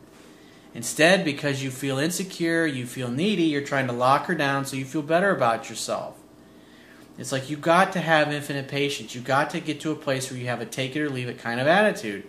Instead, 0.74 1.24
because 1.24 1.62
you 1.62 1.70
feel 1.70 2.00
insecure, 2.00 2.66
you 2.66 2.86
feel 2.88 3.12
needy, 3.12 3.44
you're 3.44 3.62
trying 3.62 3.88
to 3.88 3.94
lock 3.94 4.26
her 4.26 4.34
down 4.34 4.66
so 4.66 4.76
you 4.76 4.86
feel 4.86 5.04
better 5.04 5.30
about 5.30 5.70
yourself. 5.70 6.18
It's 7.18 7.32
like 7.32 7.50
you 7.50 7.58
got 7.58 7.94
to 7.94 8.00
have 8.00 8.34
infinite 8.34 8.68
patience. 8.68 9.14
You 9.14 9.22
got 9.22 9.52
to 9.52 9.60
get 9.60 9.80
to 9.82 9.92
a 9.92 9.96
place 9.96 10.32
where 10.32 10.40
you 10.40 10.48
have 10.48 10.62
a 10.62 10.66
take 10.66 10.96
it 10.96 11.02
or 11.02 11.10
leave 11.10 11.30
it 11.30 11.38
kind 11.38 11.60
of 11.60 11.68
attitude. 11.68 12.24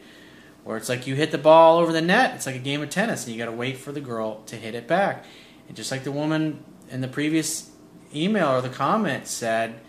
Where 0.65 0.77
it's 0.77 0.89
like 0.89 1.07
you 1.07 1.15
hit 1.15 1.31
the 1.31 1.39
ball 1.39 1.79
over 1.79 1.93
the 1.93 2.01
net, 2.01 2.35
it's 2.35 2.47
like 2.47 2.57
a 2.57 2.61
game 2.61 2.83
of 2.83 2.91
tennis, 2.91 3.25
and 3.25 3.33
you 3.35 3.39
got 3.39 3.51
to 3.51 3.57
wait 3.57 3.77
for 3.77 3.93
the 3.93 4.01
girl 4.01 4.43
to 4.47 4.57
hit 4.57 4.75
it 4.75 4.89
back. 4.89 5.25
And 5.69 5.77
just 5.77 5.91
like 5.91 6.05
the 6.05 6.13
woman 6.13 6.65
in 6.91 7.03
the 7.03 7.09
previous 7.09 7.71
email 8.15 8.49
or 8.49 8.63
the 8.63 8.71
comment 8.71 9.27
said, 9.27 9.81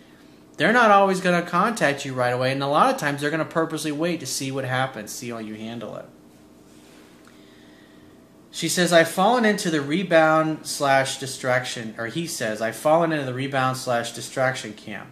they're 0.58 0.74
not 0.74 0.92
always 0.92 1.22
going 1.22 1.42
to 1.42 1.50
contact 1.50 2.06
you 2.06 2.14
right 2.14 2.32
away, 2.32 2.52
and 2.52 2.62
a 2.62 2.68
lot 2.68 2.94
of 2.94 3.00
times 3.00 3.22
they're 3.22 3.30
going 3.30 3.40
to 3.40 3.46
purposely 3.46 3.92
wait 3.92 4.20
to 4.20 4.26
see 4.26 4.52
what 4.52 4.66
happens, 4.66 5.12
see 5.12 5.30
how 5.30 5.38
you 5.38 5.56
handle 5.56 5.96
it. 5.96 6.06
She 8.52 8.70
says, 8.70 8.94
I've 8.94 9.10
fallen 9.10 9.44
into 9.44 9.70
the 9.70 9.82
rebound 9.82 10.66
slash 10.66 11.18
distraction, 11.18 11.94
or 11.98 12.08
he 12.08 12.26
says, 12.26 12.62
I've 12.62 12.78
fallen 12.78 13.12
into 13.12 13.26
the 13.26 13.34
rebound 13.34 13.76
slash 13.76 14.14
distraction 14.14 14.74
camp. 14.74 15.10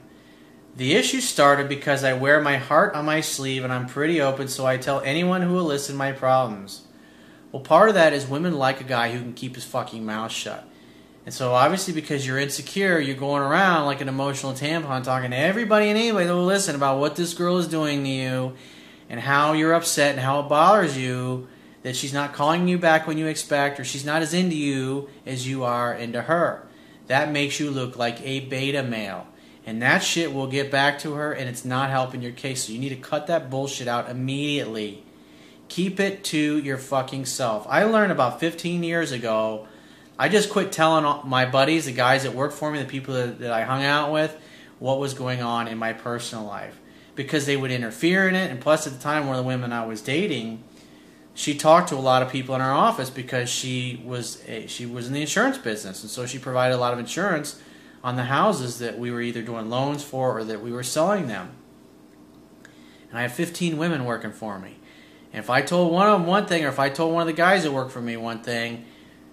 The 0.76 0.94
issue 0.94 1.22
started 1.22 1.70
because 1.70 2.04
I 2.04 2.14
wear 2.14 2.42
my 2.42 2.58
heart 2.58 2.96
on 2.96 3.06
my 3.06 3.22
sleeve 3.22 3.64
and 3.64 3.72
I'm 3.72 3.86
pretty 3.86 4.20
open, 4.20 4.48
so 4.48 4.66
I 4.66 4.78
tell 4.78 5.02
anyone 5.02 5.44
who 5.44 5.54
will 5.54 5.66
listen 5.66 5.96
my 5.96 6.12
problems. 6.12 6.88
Well, 7.52 7.62
part 7.62 7.90
of 7.90 7.96
that 7.96 8.14
is 8.14 8.28
women 8.28 8.54
like 8.58 8.82
a 8.82 8.86
guy 8.86 9.12
who 9.12 9.20
can 9.20 9.34
keep 9.34 9.54
his 9.54 9.64
fucking 9.64 10.04
mouth 10.04 10.32
shut. 10.32 10.68
And 11.26 11.34
so, 11.34 11.54
obviously, 11.54 11.94
because 11.94 12.26
you're 12.26 12.40
insecure, 12.40 13.00
you're 13.00 13.16
going 13.16 13.44
around 13.44 13.86
like 13.86 14.02
an 14.02 14.10
emotional 14.10 14.54
tampon 14.54 15.04
talking 15.04 15.30
to 15.30 15.38
everybody 15.38 15.90
and 15.90 15.98
anybody 15.98 16.26
that 16.26 16.34
will 16.34 16.44
listen 16.44 16.76
about 16.76 17.00
what 17.00 17.16
this 17.16 17.36
girl 17.36 17.60
is 17.60 17.68
doing 17.68 18.04
to 18.04 18.10
you 18.10 18.54
and 19.10 19.20
how 19.20 19.54
you're 19.54 19.74
upset 19.74 20.12
and 20.12 20.20
how 20.20 20.40
it 20.40 20.50
bothers 20.50 20.98
you 20.98 21.48
that 21.84 21.96
she's 21.96 22.14
not 22.14 22.34
calling 22.34 22.68
you 22.68 22.80
back 22.80 23.06
when 23.06 23.20
you 23.20 23.28
expect, 23.28 23.80
or 23.80 23.84
she's 23.84 24.04
not 24.04 24.24
as 24.24 24.34
into 24.34 24.56
you 24.56 25.08
as 25.26 25.48
you 25.48 25.64
are 25.64 25.94
into 25.94 26.24
her. 26.24 26.66
That 27.08 27.32
makes 27.32 27.60
you 27.60 27.70
look 27.70 27.96
like 27.96 28.20
a 28.22 28.40
beta 28.42 28.82
male. 28.82 29.28
And 29.66 29.82
that 29.82 30.00
shit 30.00 30.34
will 30.34 30.48
get 30.48 30.70
back 30.70 31.00
to 31.00 31.14
her, 31.14 31.32
and 31.32 31.50
it's 31.50 31.64
not 31.64 31.90
helping 31.90 32.22
your 32.22 32.34
case. 32.34 32.66
So 32.66 32.74
you 32.74 32.80
need 32.80 32.90
to 32.90 32.96
cut 32.96 33.28
that 33.28 33.50
bullshit 33.50 33.88
out 33.88 34.10
immediately. 34.10 35.04
Keep 35.70 36.00
it 36.00 36.24
to 36.26 36.58
your 36.60 36.78
fucking 36.78 37.26
self. 37.26 37.66
I 37.70 37.84
learned 37.86 38.12
about 38.12 38.40
15 38.40 38.84
years 38.84 39.12
ago. 39.12 39.68
I 40.20 40.28
just 40.28 40.50
quit 40.50 40.72
telling 40.72 41.28
my 41.28 41.46
buddies, 41.46 41.86
the 41.86 41.94
guys 41.94 42.24
that 42.24 42.34
worked 42.34 42.56
for 42.56 42.72
me, 42.72 42.80
the 42.80 42.86
people 42.86 43.14
that, 43.14 43.40
that 43.40 43.52
I 43.52 43.64
hung 43.64 43.84
out 43.84 44.12
with, 44.12 44.38
what 44.80 45.00
was 45.00 45.14
going 45.14 45.42
on 45.42 45.68
in 45.68 45.78
my 45.78 45.94
personal 45.94 46.44
life 46.44 46.78
because 47.16 47.46
they 47.46 47.58
would 47.58 47.72
interfere 47.72 48.28
in 48.28 48.36
it. 48.36 48.52
And 48.52 48.60
plus, 48.60 48.88
at 48.88 48.94
the 48.94 49.00
time, 49.00 49.28
one 49.28 49.38
of 49.38 49.44
the 49.44 49.48
women 49.48 49.72
I 49.72 49.86
was 49.86 50.02
dating, 50.02 50.64
she 51.34 51.56
talked 51.56 51.90
to 51.90 51.96
a 51.96 51.98
lot 51.98 52.22
of 52.22 52.30
people 52.30 52.56
in 52.56 52.62
our 52.62 52.74
office 52.74 53.10
because 53.10 53.50
she 53.50 54.02
was 54.06 54.44
a, 54.48 54.68
she 54.68 54.86
was 54.86 55.08
in 55.08 55.14
the 55.14 55.22
insurance 55.22 55.58
business, 55.58 56.02
and 56.02 56.10
so 56.10 56.26
she 56.26 56.40
provided 56.40 56.76
a 56.76 56.78
lot 56.78 56.94
of 56.94 57.00
insurance 57.00 57.60
on 58.04 58.16
the 58.16 58.24
houses 58.26 58.80
that 58.80 59.00
we 59.00 59.12
were 59.12 59.22
either 59.22 59.42
doing 59.42 59.70
loans 59.70 60.04
for 60.04 60.38
or 60.38 60.44
that 60.44 60.62
we 60.62 60.72
were 60.72 60.84
selling 60.84 61.28
them. 61.28 61.52
And 63.10 63.18
I 63.18 63.22
had 63.24 63.32
15 63.32 63.78
women 63.78 64.06
working 64.06 64.32
for 64.32 64.60
me. 64.60 64.78
And 65.32 65.40
if 65.40 65.50
I 65.50 65.62
told 65.62 65.92
one 65.92 66.08
of 66.08 66.20
them 66.20 66.28
one 66.28 66.46
thing, 66.46 66.66
or 66.66 66.70
if 66.70 66.80
I 66.80 66.90
told 66.90 67.14
one 67.14 67.22
of 67.22 67.28
the 67.28 67.34
guys 67.34 67.64
that 67.64 67.72
worked 67.72 67.92
for 67.92 68.02
me 68.02 68.18
one 68.18 68.44
thing, 68.44 68.86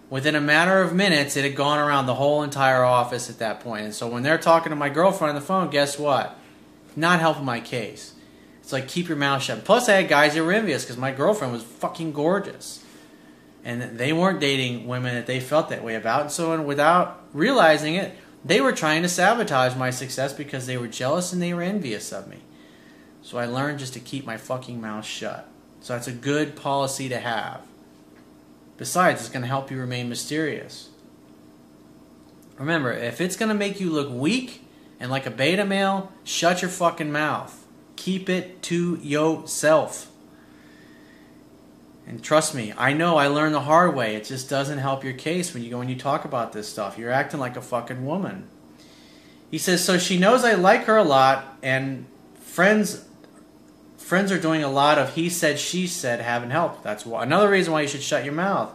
within 0.09 0.35
a 0.35 0.41
matter 0.41 0.81
of 0.81 0.95
minutes, 0.95 1.37
it 1.37 1.45
had 1.45 1.57
gone 1.57 1.79
around 1.79 2.07
the 2.07 2.15
whole 2.15 2.43
entire 2.43 2.85
office 2.85 3.29
at 3.29 3.39
that 3.39 3.61
point. 3.61 3.85
And 3.85 3.95
so 3.95 4.07
when 4.09 4.23
they're 4.23 4.39
talking 4.39 4.71
to 4.71 4.77
my 4.77 4.89
girlfriend 4.89 5.31
on 5.31 5.35
the 5.35 5.47
phone, 5.47 5.71
guess 5.71 5.99
what? 5.99 6.39
Not 6.97 7.21
helping 7.21 7.45
my 7.45 7.61
case. 7.61 8.15
It's 8.63 8.73
like 8.73 8.89
keep 8.89 9.09
your 9.09 9.17
mouth 9.17 9.43
shut. 9.43 9.65
Plus, 9.65 9.89
I 9.89 9.95
had 9.95 10.09
guys 10.09 10.35
that 10.35 10.45
were 10.45 10.53
envious 10.53 10.85
because 10.85 10.97
my 10.97 11.13
girlfriend 11.13 11.53
was 11.53 11.63
fucking 11.63 12.13
gorgeous, 12.13 12.85
and 13.65 13.99
they 13.99 14.13
weren't 14.13 14.41
dating 14.41 14.87
women 14.87 15.15
that 15.15 15.27
they 15.27 15.41
felt 15.41 15.71
that 15.71 15.83
way 15.83 15.97
about. 15.97 16.21
And 16.23 16.31
so, 16.31 16.61
without 16.63 17.25
realizing 17.33 17.95
it, 17.97 18.17
they 18.45 18.61
were 18.61 18.73
trying 18.73 19.03
to 19.03 19.09
sabotage 19.09 19.77
my 19.77 19.91
success 19.91 20.33
because 20.33 20.67
they 20.67 20.77
were 20.77 20.89
jealous 20.89 21.33
and 21.33 21.43
they 21.43 21.53
were 21.53 21.63
envious 21.63 22.13
of 22.13 22.29
me. 22.29 22.39
So 23.23 23.39
I 23.39 23.47
learned 23.47 23.79
just 23.79 23.93
to 23.95 24.01
keep 24.01 24.25
my 24.25 24.37
fucking 24.37 24.81
mouth 24.81 25.05
shut. 25.05 25.47
So 25.81 25.93
that's 25.93 26.09
a 26.09 26.13
good 26.13 26.57
policy 26.57 27.09
to 27.09 27.19
have. 27.19 27.67
Besides, 28.77 29.21
it's 29.21 29.31
going 29.31 29.43
to 29.43 29.49
help 29.49 29.71
you 29.71 29.79
remain 29.79 30.09
mysterious. 30.09 30.89
Remember, 32.59 32.93
if 32.93 33.21
it's 33.21 33.37
going 33.37 33.51
to 33.51 33.55
make 33.55 33.81
you 33.81 33.91
look 33.91 34.11
weak 34.11 34.65
and 34.99 35.11
like 35.11 35.27
a 35.27 35.31
beta 35.31 35.65
male, 35.65 36.13
shut 36.25 36.63
your 36.63 36.71
fucking 36.71 37.13
mouth. 37.13 37.67
Keep 37.97 38.29
it 38.29 38.63
to 38.63 38.97
yourself. 39.03 40.10
And 42.07 42.23
trust 42.23 42.55
me, 42.55 42.73
I 42.77 42.93
know 42.93 43.17
I 43.17 43.29
learned 43.29 43.55
the 43.55 43.61
hard 43.61 43.95
way. 43.95 44.17
It 44.17 44.25
just 44.25 44.51
doesn't 44.51 44.79
help 44.79 45.05
your 45.05 45.13
case 45.13 45.55
when 45.55 45.63
you 45.63 45.71
go 45.71 45.81
and 45.81 45.89
you 45.89 45.97
talk 45.97 46.25
about 46.25 46.53
this 46.53 46.69
stuff. 46.69 46.99
You're 46.99 47.13
acting 47.13 47.39
like 47.39 47.57
a 47.57 47.63
fucking 47.63 48.05
woman. 48.05 48.49
He 49.51 49.59
says, 49.59 49.85
so 49.85 49.99
she 49.99 50.19
knows 50.19 50.45
I 50.45 50.55
like 50.55 50.85
her 50.85 50.97
a 50.97 51.05
lot, 51.05 51.59
and 51.63 52.07
friends 52.41 53.05
friends 53.97 54.33
are 54.33 54.41
doing 54.41 54.65
a 54.65 54.69
lot 54.69 54.99
of 54.99 55.15
he 55.15 55.31
said, 55.31 55.57
she 55.57 55.87
said, 55.87 56.21
haven't 56.21 56.51
helped. 56.51 56.83
That's 56.83 57.07
why, 57.07 57.23
another 57.23 57.49
reason 57.49 57.73
why 57.73 57.83
you 57.83 57.89
should 57.89 58.03
shut 58.03 58.25
your 58.25 58.35
mouth. 58.35 58.73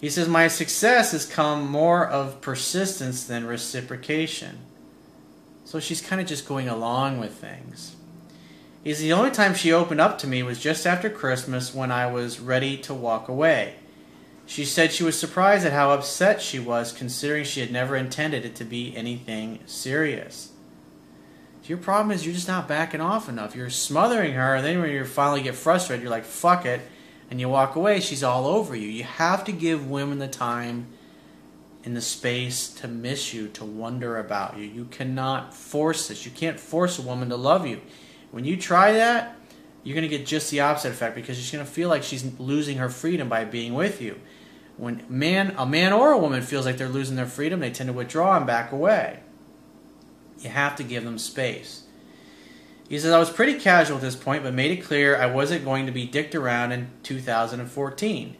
He 0.00 0.08
says, 0.08 0.28
my 0.28 0.46
success 0.46 1.10
has 1.10 1.26
come 1.26 1.66
more 1.66 2.06
of 2.06 2.40
persistence 2.40 3.24
than 3.24 3.48
reciprocation. 3.48 4.58
So 5.64 5.80
she's 5.80 6.00
kind 6.00 6.20
of 6.20 6.28
just 6.28 6.46
going 6.46 6.68
along 6.68 7.18
with 7.18 7.32
things. 7.32 7.96
Is 8.86 9.00
the 9.00 9.14
only 9.14 9.32
time 9.32 9.54
she 9.54 9.72
opened 9.72 10.00
up 10.00 10.16
to 10.18 10.28
me 10.28 10.44
was 10.44 10.60
just 10.60 10.86
after 10.86 11.10
Christmas 11.10 11.74
when 11.74 11.90
I 11.90 12.06
was 12.06 12.38
ready 12.38 12.78
to 12.82 12.94
walk 12.94 13.26
away. 13.26 13.74
She 14.46 14.64
said 14.64 14.92
she 14.92 15.02
was 15.02 15.18
surprised 15.18 15.66
at 15.66 15.72
how 15.72 15.90
upset 15.90 16.40
she 16.40 16.60
was 16.60 16.92
considering 16.92 17.42
she 17.42 17.58
had 17.58 17.72
never 17.72 17.96
intended 17.96 18.44
it 18.44 18.54
to 18.54 18.64
be 18.64 18.96
anything 18.96 19.58
serious. 19.66 20.52
Your 21.64 21.78
problem 21.78 22.12
is 22.12 22.24
you're 22.24 22.32
just 22.32 22.46
not 22.46 22.68
backing 22.68 23.00
off 23.00 23.28
enough. 23.28 23.56
You're 23.56 23.70
smothering 23.70 24.34
her, 24.34 24.54
and 24.54 24.64
then 24.64 24.80
when 24.80 24.92
you 24.92 25.04
finally 25.04 25.42
get 25.42 25.56
frustrated, 25.56 26.04
you're 26.04 26.12
like, 26.12 26.24
fuck 26.24 26.64
it, 26.64 26.80
and 27.28 27.40
you 27.40 27.48
walk 27.48 27.74
away, 27.74 27.98
she's 27.98 28.22
all 28.22 28.46
over 28.46 28.76
you. 28.76 28.86
You 28.86 29.02
have 29.02 29.42
to 29.46 29.52
give 29.52 29.90
women 29.90 30.20
the 30.20 30.28
time 30.28 30.86
and 31.84 31.96
the 31.96 32.00
space 32.00 32.68
to 32.74 32.86
miss 32.86 33.34
you, 33.34 33.48
to 33.48 33.64
wonder 33.64 34.16
about 34.16 34.56
you. 34.56 34.62
You 34.62 34.84
cannot 34.84 35.54
force 35.54 36.06
this. 36.06 36.24
You 36.24 36.30
can't 36.30 36.60
force 36.60 37.00
a 37.00 37.02
woman 37.02 37.30
to 37.30 37.36
love 37.36 37.66
you. 37.66 37.80
When 38.30 38.44
you 38.44 38.56
try 38.56 38.92
that, 38.92 39.36
you're 39.82 39.94
going 39.94 40.08
to 40.08 40.16
get 40.16 40.26
just 40.26 40.50
the 40.50 40.60
opposite 40.60 40.90
effect 40.90 41.14
because 41.14 41.36
she's 41.36 41.50
going 41.50 41.64
to 41.64 41.70
feel 41.70 41.88
like 41.88 42.02
she's 42.02 42.24
losing 42.40 42.78
her 42.78 42.88
freedom 42.88 43.28
by 43.28 43.44
being 43.44 43.72
with 43.72 44.02
you. 44.02 44.20
When 44.76 45.04
man, 45.08 45.54
a 45.56 45.64
man 45.64 45.92
or 45.92 46.12
a 46.12 46.18
woman 46.18 46.42
feels 46.42 46.66
like 46.66 46.76
they're 46.76 46.88
losing 46.88 47.16
their 47.16 47.26
freedom, 47.26 47.60
they 47.60 47.70
tend 47.70 47.88
to 47.88 47.92
withdraw 47.92 48.36
and 48.36 48.46
back 48.46 48.72
away. 48.72 49.20
You 50.40 50.50
have 50.50 50.76
to 50.76 50.82
give 50.82 51.04
them 51.04 51.18
space. 51.18 51.84
He 52.88 52.98
says, 52.98 53.12
I 53.12 53.18
was 53.18 53.30
pretty 53.30 53.58
casual 53.58 53.96
at 53.96 54.02
this 54.02 54.16
point, 54.16 54.42
but 54.42 54.54
made 54.54 54.70
it 54.70 54.84
clear 54.84 55.16
I 55.16 55.26
wasn't 55.26 55.64
going 55.64 55.86
to 55.86 55.92
be 55.92 56.06
dicked 56.06 56.34
around 56.34 56.72
in 56.72 56.90
2014. 57.02 58.36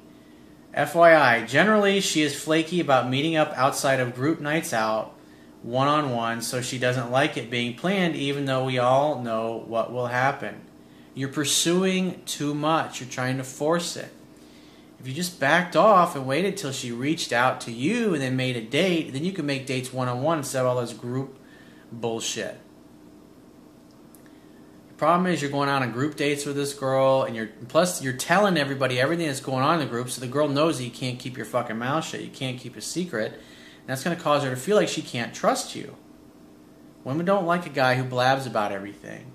FYI, 0.76 1.48
generally 1.48 2.00
she 2.00 2.22
is 2.22 2.38
flaky 2.38 2.80
about 2.80 3.08
meeting 3.08 3.34
up 3.34 3.52
outside 3.56 3.98
of 3.98 4.14
group 4.14 4.40
nights 4.40 4.72
out 4.72 5.15
one 5.66 5.88
on 5.88 6.10
one, 6.10 6.40
so 6.42 6.62
she 6.62 6.78
doesn't 6.78 7.10
like 7.10 7.36
it 7.36 7.50
being 7.50 7.74
planned, 7.74 8.14
even 8.14 8.44
though 8.44 8.64
we 8.64 8.78
all 8.78 9.20
know 9.20 9.64
what 9.66 9.92
will 9.92 10.06
happen. 10.06 10.60
You're 11.12 11.28
pursuing 11.28 12.22
too 12.24 12.54
much, 12.54 13.00
you're 13.00 13.10
trying 13.10 13.36
to 13.38 13.44
force 13.44 13.96
it. 13.96 14.10
If 15.00 15.08
you 15.08 15.12
just 15.12 15.40
backed 15.40 15.74
off 15.74 16.14
and 16.14 16.24
waited 16.24 16.56
till 16.56 16.70
she 16.70 16.92
reached 16.92 17.32
out 17.32 17.60
to 17.62 17.72
you 17.72 18.14
and 18.14 18.22
then 18.22 18.36
made 18.36 18.56
a 18.56 18.60
date, 18.60 19.12
then 19.12 19.24
you 19.24 19.32
can 19.32 19.44
make 19.44 19.66
dates 19.66 19.92
one 19.92 20.08
on 20.08 20.22
one 20.22 20.38
instead 20.38 20.60
of 20.60 20.68
all 20.68 20.80
this 20.80 20.92
group 20.92 21.36
bullshit. 21.90 22.58
The 24.88 24.94
problem 24.94 25.26
is, 25.26 25.42
you're 25.42 25.50
going 25.50 25.68
on 25.68 25.90
group 25.90 26.16
dates 26.16 26.46
with 26.46 26.54
this 26.54 26.74
girl, 26.74 27.24
and 27.24 27.34
you're 27.34 27.50
plus 27.68 28.02
you're 28.02 28.14
telling 28.14 28.56
everybody 28.56 29.00
everything 29.00 29.26
that's 29.26 29.40
going 29.40 29.64
on 29.64 29.74
in 29.74 29.80
the 29.80 29.90
group, 29.90 30.10
so 30.10 30.20
the 30.20 30.26
girl 30.28 30.48
knows 30.48 30.78
that 30.78 30.84
you 30.84 30.90
can't 30.90 31.18
keep 31.18 31.36
your 31.36 31.44
fucking 31.44 31.76
mouth 31.76 32.04
shut. 32.04 32.22
You 32.22 32.30
can't 32.30 32.58
keep 32.58 32.76
a 32.76 32.80
secret. 32.80 33.40
That's 33.86 34.02
going 34.02 34.16
to 34.16 34.22
cause 34.22 34.42
her 34.42 34.50
to 34.50 34.56
feel 34.56 34.76
like 34.76 34.88
she 34.88 35.02
can't 35.02 35.34
trust 35.34 35.74
you. 35.74 35.96
Women 37.04 37.24
don't 37.24 37.46
like 37.46 37.66
a 37.66 37.70
guy 37.70 37.94
who 37.94 38.04
blabs 38.04 38.46
about 38.46 38.72
everything. 38.72 39.32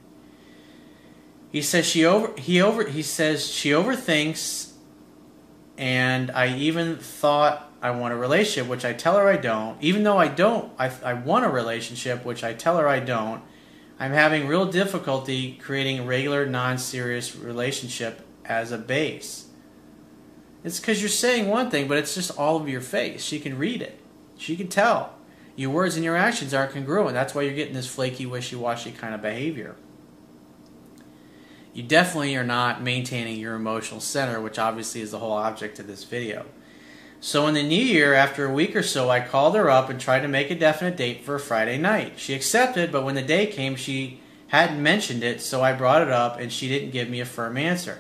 He 1.52 1.62
says 1.62 1.86
she 1.86 2.06
over 2.06 2.34
he 2.38 2.62
over 2.62 2.88
he 2.88 3.02
says 3.02 3.50
she 3.50 3.72
overthinks, 3.72 4.72
and 5.78 6.32
I 6.32 6.56
even 6.56 6.98
thought 6.98 7.70
I 7.82 7.92
want 7.92 8.14
a 8.14 8.18
relationship, 8.18 8.70
which 8.70 8.86
I 8.86 8.94
tell 8.94 9.18
her 9.18 9.28
I 9.28 9.38
don't. 9.38 9.82
Even 9.82 10.04
though 10.04 10.18
I 10.18 10.28
don't, 10.30 10.72
I 10.80 10.92
I 11.04 11.14
want 11.14 11.46
a 11.46 11.50
relationship, 11.50 12.24
which 12.24 12.44
I 12.44 12.54
tell 12.54 12.78
her 12.78 12.88
I 12.88 13.00
don't 13.00 13.42
I'm 14.02 14.14
having 14.14 14.48
real 14.48 14.66
difficulty 14.66 15.60
creating 15.62 16.00
a 16.00 16.04
regular, 16.04 16.48
non 16.48 16.80
serious 16.80 17.36
relationship 17.36 18.22
as 18.44 18.72
a 18.72 18.80
base. 18.80 19.46
It's 20.64 20.80
because 20.80 21.00
you're 21.04 21.10
saying 21.10 21.48
one 21.48 21.70
thing, 21.70 21.88
but 21.88 22.00
it's 22.00 22.16
just 22.16 22.36
all 22.36 22.56
over 22.56 22.68
your 22.68 22.82
face. 22.82 23.24
She 23.24 23.40
can 23.40 23.60
read 23.60 23.84
it, 23.84 24.01
she 24.42 24.56
can 24.56 24.68
tell. 24.68 25.14
Your 25.56 25.70
words 25.70 25.96
and 25.96 26.04
your 26.04 26.18
actions 26.18 26.54
aren't 26.54 26.74
congruent. 26.74 27.14
That's 27.14 27.36
why 27.36 27.44
you're 27.44 27.54
getting 27.54 27.76
this 27.76 27.88
flaky, 27.88 28.26
wishy 28.26 28.56
washy 28.56 28.92
kind 28.92 29.14
of 29.14 29.22
behavior. 29.22 29.76
you 31.74 31.84
definitely 31.84 32.36
are 32.36 32.44
not 32.44 32.82
maintaining 32.82 33.40
your 33.40 33.56
emotional 33.56 34.02
center, 34.02 34.42
which 34.42 34.60
obviously 34.60 35.00
is 35.02 35.12
the 35.12 35.20
whole 35.20 35.34
object 35.34 35.80
of 35.80 35.88
this 35.88 36.04
video. 36.04 36.46
So 37.22 37.48
in 37.48 37.54
the 37.54 37.64
new 37.64 37.76
year, 37.76 38.14
after 38.14 38.46
a 38.46 38.54
week 38.54 38.76
or 38.76 38.84
so, 38.84 39.10
I 39.10 39.20
called 39.20 39.56
her 39.56 39.70
up 39.70 39.90
and 39.90 40.02
tried 40.02 40.22
to 40.22 40.28
make 40.28 40.50
a 40.50 40.56
definite 40.56 40.98
date 40.98 41.24
for 41.24 41.36
a 41.36 41.40
Friday 41.40 41.78
night. 41.78 42.14
She 42.18 42.34
accepted, 42.34 42.92
but 42.92 43.06
when 43.06 43.16
the 43.16 43.22
day 43.22 43.46
came, 43.46 43.76
she 43.76 44.20
hadn't 44.48 44.82
mentioned 44.82 45.24
it, 45.24 45.40
so 45.40 45.62
I 45.62 45.72
brought 45.72 46.02
it 46.02 46.10
up 46.10 46.40
and 46.40 46.52
she 46.52 46.68
didn't 46.68 46.90
give 46.90 47.10
me 47.10 47.22
a 47.22 47.26
firm 47.26 47.58
answer. 47.58 48.00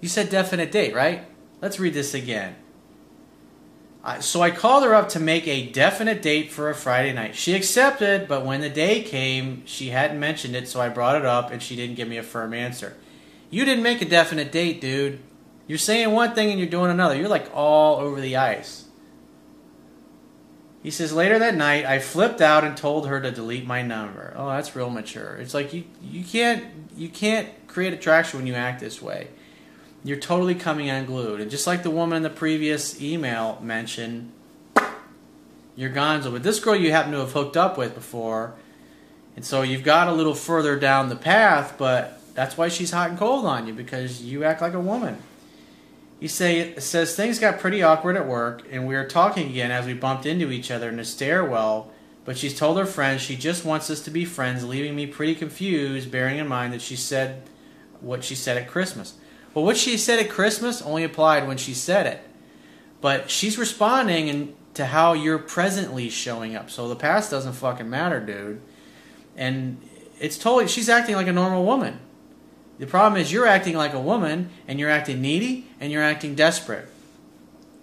You 0.00 0.08
said 0.08 0.30
definite 0.30 0.70
date, 0.72 0.94
right? 0.94 1.26
Let's 1.60 1.80
read 1.80 1.92
this 1.92 2.14
again. 2.14 2.54
So 4.20 4.40
I 4.40 4.50
called 4.50 4.84
her 4.84 4.94
up 4.94 5.10
to 5.10 5.20
make 5.20 5.46
a 5.46 5.66
definite 5.66 6.22
date 6.22 6.50
for 6.50 6.70
a 6.70 6.74
Friday 6.74 7.12
night. 7.12 7.36
She 7.36 7.54
accepted, 7.54 8.28
but 8.28 8.46
when 8.46 8.62
the 8.62 8.70
day 8.70 9.02
came, 9.02 9.62
she 9.66 9.88
hadn't 9.88 10.18
mentioned 10.18 10.56
it, 10.56 10.68
so 10.68 10.80
I 10.80 10.88
brought 10.88 11.16
it 11.16 11.26
up 11.26 11.50
and 11.50 11.62
she 11.62 11.76
didn't 11.76 11.96
give 11.96 12.08
me 12.08 12.16
a 12.16 12.22
firm 12.22 12.54
answer. 12.54 12.96
You 13.50 13.64
didn't 13.64 13.82
make 13.82 14.00
a 14.00 14.06
definite 14.06 14.50
date, 14.50 14.80
dude. 14.80 15.20
You're 15.66 15.78
saying 15.78 16.12
one 16.12 16.34
thing 16.34 16.50
and 16.50 16.58
you're 16.58 16.68
doing 16.68 16.90
another. 16.90 17.14
You're 17.14 17.28
like 17.28 17.50
all 17.52 17.98
over 17.98 18.20
the 18.20 18.36
ice. 18.36 18.86
He 20.82 20.90
says 20.90 21.12
later 21.12 21.38
that 21.38 21.54
night 21.54 21.84
I 21.84 21.98
flipped 21.98 22.40
out 22.40 22.64
and 22.64 22.74
told 22.74 23.06
her 23.06 23.20
to 23.20 23.30
delete 23.30 23.66
my 23.66 23.82
number. 23.82 24.32
Oh, 24.34 24.48
that's 24.48 24.74
real 24.74 24.88
mature. 24.88 25.36
It's 25.36 25.52
like 25.52 25.74
you 25.74 25.84
you 26.02 26.24
can't 26.24 26.64
you 26.96 27.10
can't 27.10 27.48
create 27.66 27.92
attraction 27.92 28.40
when 28.40 28.46
you 28.46 28.54
act 28.54 28.80
this 28.80 29.02
way 29.02 29.28
you're 30.04 30.18
totally 30.18 30.54
coming 30.54 30.88
unglued. 30.88 31.40
And 31.40 31.50
just 31.50 31.66
like 31.66 31.82
the 31.82 31.90
woman 31.90 32.16
in 32.16 32.22
the 32.22 32.30
previous 32.30 33.00
email 33.00 33.58
mentioned, 33.62 34.32
you're 35.76 35.90
gonzo. 35.90 36.32
But 36.32 36.42
this 36.42 36.60
girl 36.60 36.76
you 36.76 36.90
happen 36.90 37.12
to 37.12 37.18
have 37.18 37.32
hooked 37.32 37.56
up 37.56 37.78
with 37.78 37.94
before, 37.94 38.54
and 39.36 39.44
so 39.44 39.62
you've 39.62 39.84
got 39.84 40.08
a 40.08 40.12
little 40.12 40.34
further 40.34 40.78
down 40.78 41.08
the 41.08 41.16
path, 41.16 41.74
but 41.78 42.20
that's 42.34 42.56
why 42.56 42.68
she's 42.68 42.90
hot 42.90 43.10
and 43.10 43.18
cold 43.18 43.44
on 43.46 43.66
you, 43.66 43.72
because 43.72 44.22
you 44.22 44.44
act 44.44 44.60
like 44.60 44.74
a 44.74 44.80
woman. 44.80 45.18
He 46.18 46.28
say, 46.28 46.74
says 46.78 47.16
things 47.16 47.38
got 47.38 47.60
pretty 47.60 47.82
awkward 47.82 48.16
at 48.16 48.26
work, 48.26 48.66
and 48.70 48.86
we 48.86 48.94
were 48.94 49.06
talking 49.06 49.48
again 49.48 49.70
as 49.70 49.86
we 49.86 49.94
bumped 49.94 50.26
into 50.26 50.50
each 50.50 50.70
other 50.70 50.88
in 50.90 50.96
the 50.96 51.04
stairwell. 51.04 51.90
But 52.26 52.36
she's 52.36 52.56
told 52.56 52.78
her 52.78 52.84
friends 52.84 53.22
she 53.22 53.34
just 53.34 53.64
wants 53.64 53.88
us 53.88 54.02
to 54.02 54.10
be 54.10 54.26
friends, 54.26 54.62
leaving 54.62 54.94
me 54.94 55.06
pretty 55.06 55.34
confused, 55.34 56.10
bearing 56.10 56.36
in 56.36 56.46
mind 56.46 56.74
that 56.74 56.82
she 56.82 56.94
said 56.94 57.42
what 58.00 58.22
she 58.22 58.34
said 58.34 58.58
at 58.58 58.68
Christmas. 58.68 59.14
Well, 59.54 59.64
what 59.64 59.76
she 59.76 59.96
said 59.96 60.20
at 60.20 60.30
Christmas 60.30 60.80
only 60.82 61.04
applied 61.04 61.46
when 61.46 61.56
she 61.56 61.74
said 61.74 62.06
it. 62.06 62.20
But 63.00 63.30
she's 63.30 63.58
responding 63.58 64.28
and 64.28 64.54
to 64.74 64.86
how 64.86 65.14
you're 65.14 65.38
presently 65.38 66.08
showing 66.10 66.54
up. 66.54 66.70
So 66.70 66.88
the 66.88 66.96
past 66.96 67.30
doesn't 67.30 67.54
fucking 67.54 67.90
matter, 67.90 68.20
dude. 68.20 68.60
And 69.36 69.80
it's 70.20 70.38
totally 70.38 70.68
she's 70.68 70.88
acting 70.88 71.16
like 71.16 71.26
a 71.26 71.32
normal 71.32 71.64
woman. 71.64 71.98
The 72.78 72.86
problem 72.86 73.20
is 73.20 73.32
you're 73.32 73.46
acting 73.46 73.76
like 73.76 73.92
a 73.92 74.00
woman 74.00 74.50
and 74.68 74.78
you're 74.78 74.90
acting 74.90 75.20
needy 75.20 75.66
and 75.80 75.90
you're 75.90 76.02
acting 76.02 76.34
desperate. 76.34 76.88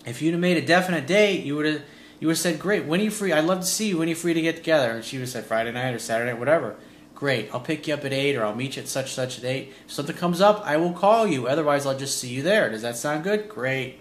If 0.06 0.22
you'd 0.22 0.32
have 0.32 0.42
made 0.42 0.58
a 0.58 0.66
definite 0.66 1.06
date, 1.06 1.44
you 1.44 1.56
would 1.56 1.66
have 1.66 1.82
you 2.20 2.28
would 2.28 2.34
have 2.34 2.42
said, 2.42 2.60
"Great, 2.60 2.86
when 2.86 3.00
are 3.00 3.04
you 3.04 3.12
free? 3.12 3.32
I'd 3.32 3.44
love 3.44 3.60
to 3.60 3.66
see 3.66 3.90
you. 3.90 4.00
When 4.00 4.08
are 4.08 4.10
you 4.10 4.16
free 4.16 4.34
to 4.34 4.42
get 4.42 4.56
together?" 4.56 4.92
And 4.92 5.06
she 5.06 5.18
would 5.18 5.24
have 5.24 5.30
said, 5.30 5.46
"Friday 5.46 5.72
night 5.72 5.94
or 5.94 6.00
Saturday, 6.00 6.34
whatever." 6.34 6.76
Great, 7.18 7.50
I'll 7.52 7.60
pick 7.60 7.88
you 7.88 7.96
up 7.96 8.06
at 8.06 8.14
8 8.14 8.36
or 8.36 8.46
I'll 8.46 8.54
meet 8.54 8.76
you 8.76 8.84
at 8.84 8.88
such 8.88 9.12
such 9.12 9.40
a 9.40 9.42
date. 9.42 9.74
If 9.88 9.92
something 9.92 10.16
comes 10.16 10.40
up, 10.40 10.62
I 10.64 10.78
will 10.78 10.94
call 10.94 11.26
you. 11.26 11.48
Otherwise, 11.48 11.84
I'll 11.88 11.98
just 11.98 12.20
see 12.20 12.28
you 12.28 12.44
there. 12.44 12.70
Does 12.70 12.84
that 12.84 12.96
sound 12.96 13.24
good? 13.24 13.50
Great. 13.50 14.00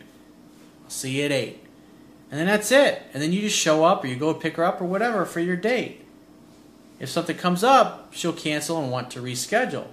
I'll 0.84 0.90
see 0.90 1.18
you 1.18 1.24
at 1.24 1.32
8. 1.32 1.58
And 2.30 2.38
then 2.38 2.46
that's 2.46 2.70
it. 2.70 3.04
And 3.14 3.22
then 3.22 3.32
you 3.32 3.40
just 3.40 3.56
show 3.56 3.86
up 3.86 4.04
or 4.04 4.08
you 4.08 4.16
go 4.16 4.34
pick 4.34 4.56
her 4.56 4.64
up 4.64 4.82
or 4.82 4.84
whatever 4.84 5.24
for 5.24 5.40
your 5.40 5.56
date. 5.56 6.04
If 7.00 7.08
something 7.08 7.38
comes 7.38 7.64
up, 7.64 8.12
she'll 8.12 8.34
cancel 8.34 8.82
and 8.82 8.92
want 8.92 9.10
to 9.12 9.22
reschedule. 9.22 9.86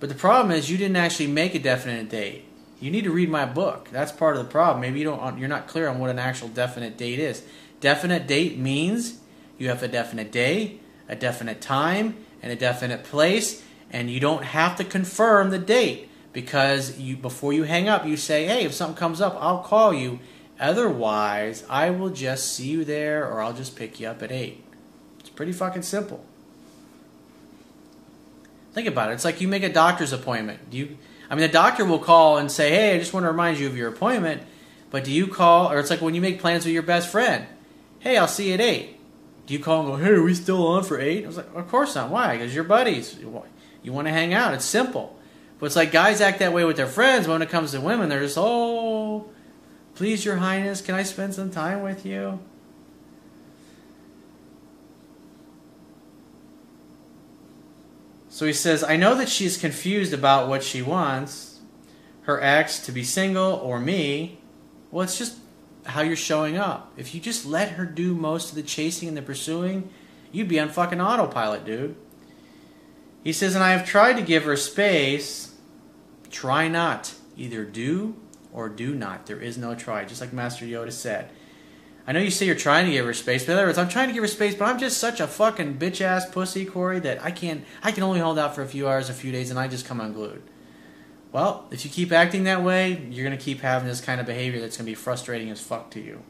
But 0.00 0.08
the 0.08 0.16
problem 0.16 0.50
is 0.50 0.68
you 0.68 0.76
didn't 0.76 0.96
actually 0.96 1.28
make 1.28 1.54
a 1.54 1.60
definite 1.60 2.08
date. 2.08 2.46
You 2.80 2.90
need 2.90 3.04
to 3.04 3.12
read 3.12 3.30
my 3.30 3.44
book. 3.44 3.90
That's 3.92 4.10
part 4.10 4.36
of 4.36 4.42
the 4.44 4.50
problem. 4.50 4.80
Maybe 4.80 4.98
you 4.98 5.04
don't 5.04 5.38
you're 5.38 5.48
not 5.48 5.68
clear 5.68 5.86
on 5.86 6.00
what 6.00 6.10
an 6.10 6.18
actual 6.18 6.48
definite 6.48 6.96
date 6.96 7.20
is. 7.20 7.44
Definite 7.78 8.26
date 8.26 8.58
means 8.58 9.20
you 9.56 9.68
have 9.68 9.84
a 9.84 9.88
definite 9.88 10.32
day, 10.32 10.80
a 11.08 11.14
definite 11.14 11.60
time, 11.60 12.16
and 12.42 12.52
a 12.52 12.56
definite 12.56 13.04
place, 13.04 13.62
and 13.90 14.10
you 14.10 14.20
don't 14.20 14.44
have 14.44 14.76
to 14.76 14.84
confirm 14.84 15.50
the 15.50 15.58
date 15.58 16.08
because 16.32 16.98
you 16.98 17.16
before 17.16 17.52
you 17.52 17.64
hang 17.64 17.88
up, 17.88 18.06
you 18.06 18.16
say, 18.16 18.46
"Hey, 18.46 18.64
if 18.64 18.72
something 18.72 18.96
comes 18.96 19.20
up, 19.20 19.36
I'll 19.40 19.62
call 19.62 19.92
you." 19.92 20.20
Otherwise, 20.58 21.64
I 21.68 21.90
will 21.90 22.10
just 22.10 22.54
see 22.54 22.68
you 22.68 22.84
there, 22.84 23.26
or 23.26 23.40
I'll 23.40 23.52
just 23.52 23.76
pick 23.76 23.98
you 23.98 24.08
up 24.08 24.22
at 24.22 24.30
eight. 24.30 24.62
It's 25.18 25.30
pretty 25.30 25.52
fucking 25.52 25.82
simple. 25.82 26.24
Think 28.72 28.86
about 28.86 29.10
it. 29.10 29.14
It's 29.14 29.24
like 29.24 29.40
you 29.40 29.48
make 29.48 29.62
a 29.62 29.72
doctor's 29.72 30.12
appointment. 30.12 30.70
Do 30.70 30.76
you? 30.76 30.98
I 31.28 31.34
mean, 31.34 31.42
the 31.42 31.48
doctor 31.48 31.84
will 31.84 31.98
call 31.98 32.38
and 32.38 32.50
say, 32.50 32.70
"Hey, 32.70 32.94
I 32.94 32.98
just 32.98 33.12
want 33.12 33.24
to 33.24 33.30
remind 33.30 33.58
you 33.58 33.66
of 33.66 33.76
your 33.76 33.88
appointment." 33.88 34.42
But 34.90 35.04
do 35.04 35.12
you 35.12 35.28
call, 35.28 35.70
or 35.70 35.78
it's 35.78 35.90
like 35.90 36.00
when 36.00 36.14
you 36.14 36.20
make 36.20 36.40
plans 36.40 36.64
with 36.64 36.74
your 36.74 36.82
best 36.82 37.08
friend. 37.08 37.46
Hey, 38.00 38.16
I'll 38.16 38.28
see 38.28 38.48
you 38.48 38.54
at 38.54 38.60
eight 38.60 38.99
do 39.50 39.56
you 39.56 39.64
call 39.64 39.80
and 39.80 39.88
go, 39.88 39.96
hey, 39.96 40.12
are 40.12 40.22
we 40.22 40.32
still 40.32 40.64
on 40.64 40.84
for 40.84 41.00
eight? 41.00 41.24
I 41.24 41.26
was 41.26 41.36
like, 41.36 41.52
of 41.56 41.66
course 41.66 41.96
not. 41.96 42.08
Why? 42.08 42.36
Because 42.36 42.54
you're 42.54 42.62
buddies. 42.62 43.18
You 43.82 43.92
want 43.92 44.06
to 44.06 44.12
hang 44.12 44.32
out. 44.32 44.54
It's 44.54 44.64
simple. 44.64 45.18
But 45.58 45.66
it's 45.66 45.74
like 45.74 45.90
guys 45.90 46.20
act 46.20 46.38
that 46.38 46.52
way 46.52 46.62
with 46.62 46.76
their 46.76 46.86
friends. 46.86 47.26
But 47.26 47.32
when 47.32 47.42
it 47.42 47.48
comes 47.48 47.72
to 47.72 47.80
women, 47.80 48.08
they're 48.08 48.20
just, 48.20 48.38
oh, 48.38 49.28
please, 49.96 50.24
your 50.24 50.36
highness, 50.36 50.80
can 50.80 50.94
I 50.94 51.02
spend 51.02 51.34
some 51.34 51.50
time 51.50 51.82
with 51.82 52.06
you? 52.06 52.38
So 58.28 58.46
he 58.46 58.52
says, 58.52 58.84
I 58.84 58.94
know 58.94 59.16
that 59.16 59.28
she's 59.28 59.56
confused 59.56 60.12
about 60.12 60.48
what 60.48 60.62
she 60.62 60.80
wants 60.80 61.58
her 62.22 62.40
ex 62.40 62.78
to 62.86 62.92
be 62.92 63.02
single 63.02 63.54
or 63.54 63.80
me. 63.80 64.38
Well, 64.92 65.02
it's 65.02 65.18
just 65.18 65.38
how 65.86 66.02
you're 66.02 66.16
showing 66.16 66.56
up. 66.56 66.92
If 66.96 67.14
you 67.14 67.20
just 67.20 67.46
let 67.46 67.72
her 67.72 67.84
do 67.84 68.14
most 68.14 68.50
of 68.50 68.56
the 68.56 68.62
chasing 68.62 69.08
and 69.08 69.16
the 69.16 69.22
pursuing, 69.22 69.90
you'd 70.32 70.48
be 70.48 70.60
on 70.60 70.68
fucking 70.68 71.00
autopilot, 71.00 71.64
dude. 71.64 71.96
He 73.22 73.32
says, 73.32 73.54
and 73.54 73.64
I 73.64 73.72
have 73.72 73.86
tried 73.86 74.14
to 74.14 74.22
give 74.22 74.44
her 74.44 74.56
space. 74.56 75.54
Try 76.30 76.68
not. 76.68 77.14
Either 77.36 77.64
do 77.64 78.16
or 78.52 78.68
do 78.68 78.94
not. 78.94 79.26
There 79.26 79.40
is 79.40 79.58
no 79.58 79.74
try, 79.74 80.04
just 80.04 80.20
like 80.20 80.32
Master 80.32 80.64
Yoda 80.64 80.92
said. 80.92 81.30
I 82.06 82.12
know 82.12 82.20
you 82.20 82.30
say 82.30 82.46
you're 82.46 82.54
trying 82.54 82.86
to 82.86 82.92
give 82.92 83.06
her 83.06 83.14
space, 83.14 83.44
but 83.44 83.52
in 83.52 83.58
other 83.58 83.68
words, 83.68 83.78
I'm 83.78 83.88
trying 83.88 84.08
to 84.08 84.14
give 84.14 84.22
her 84.22 84.28
space, 84.28 84.54
but 84.54 84.64
I'm 84.64 84.78
just 84.78 84.98
such 84.98 85.20
a 85.20 85.26
fucking 85.26 85.78
bitch 85.78 86.00
ass 86.00 86.28
pussy, 86.28 86.64
Corey, 86.64 86.98
that 87.00 87.22
I 87.22 87.30
can't. 87.30 87.64
I 87.82 87.92
can 87.92 88.02
only 88.02 88.20
hold 88.20 88.38
out 88.38 88.54
for 88.54 88.62
a 88.62 88.66
few 88.66 88.88
hours, 88.88 89.10
a 89.10 89.14
few 89.14 89.30
days, 89.30 89.50
and 89.50 89.58
I 89.58 89.68
just 89.68 89.86
come 89.86 90.00
unglued. 90.00 90.42
Well, 91.32 91.66
if 91.70 91.84
you 91.84 91.90
keep 91.90 92.10
acting 92.10 92.44
that 92.44 92.62
way, 92.62 93.06
you're 93.10 93.24
going 93.24 93.36
to 93.36 93.42
keep 93.42 93.60
having 93.60 93.88
this 93.88 94.00
kind 94.00 94.20
of 94.20 94.26
behavior 94.26 94.60
that's 94.60 94.76
going 94.76 94.86
to 94.86 94.90
be 94.90 94.96
frustrating 94.96 95.50
as 95.50 95.60
fuck 95.60 95.90
to 95.92 96.00
you. 96.00 96.22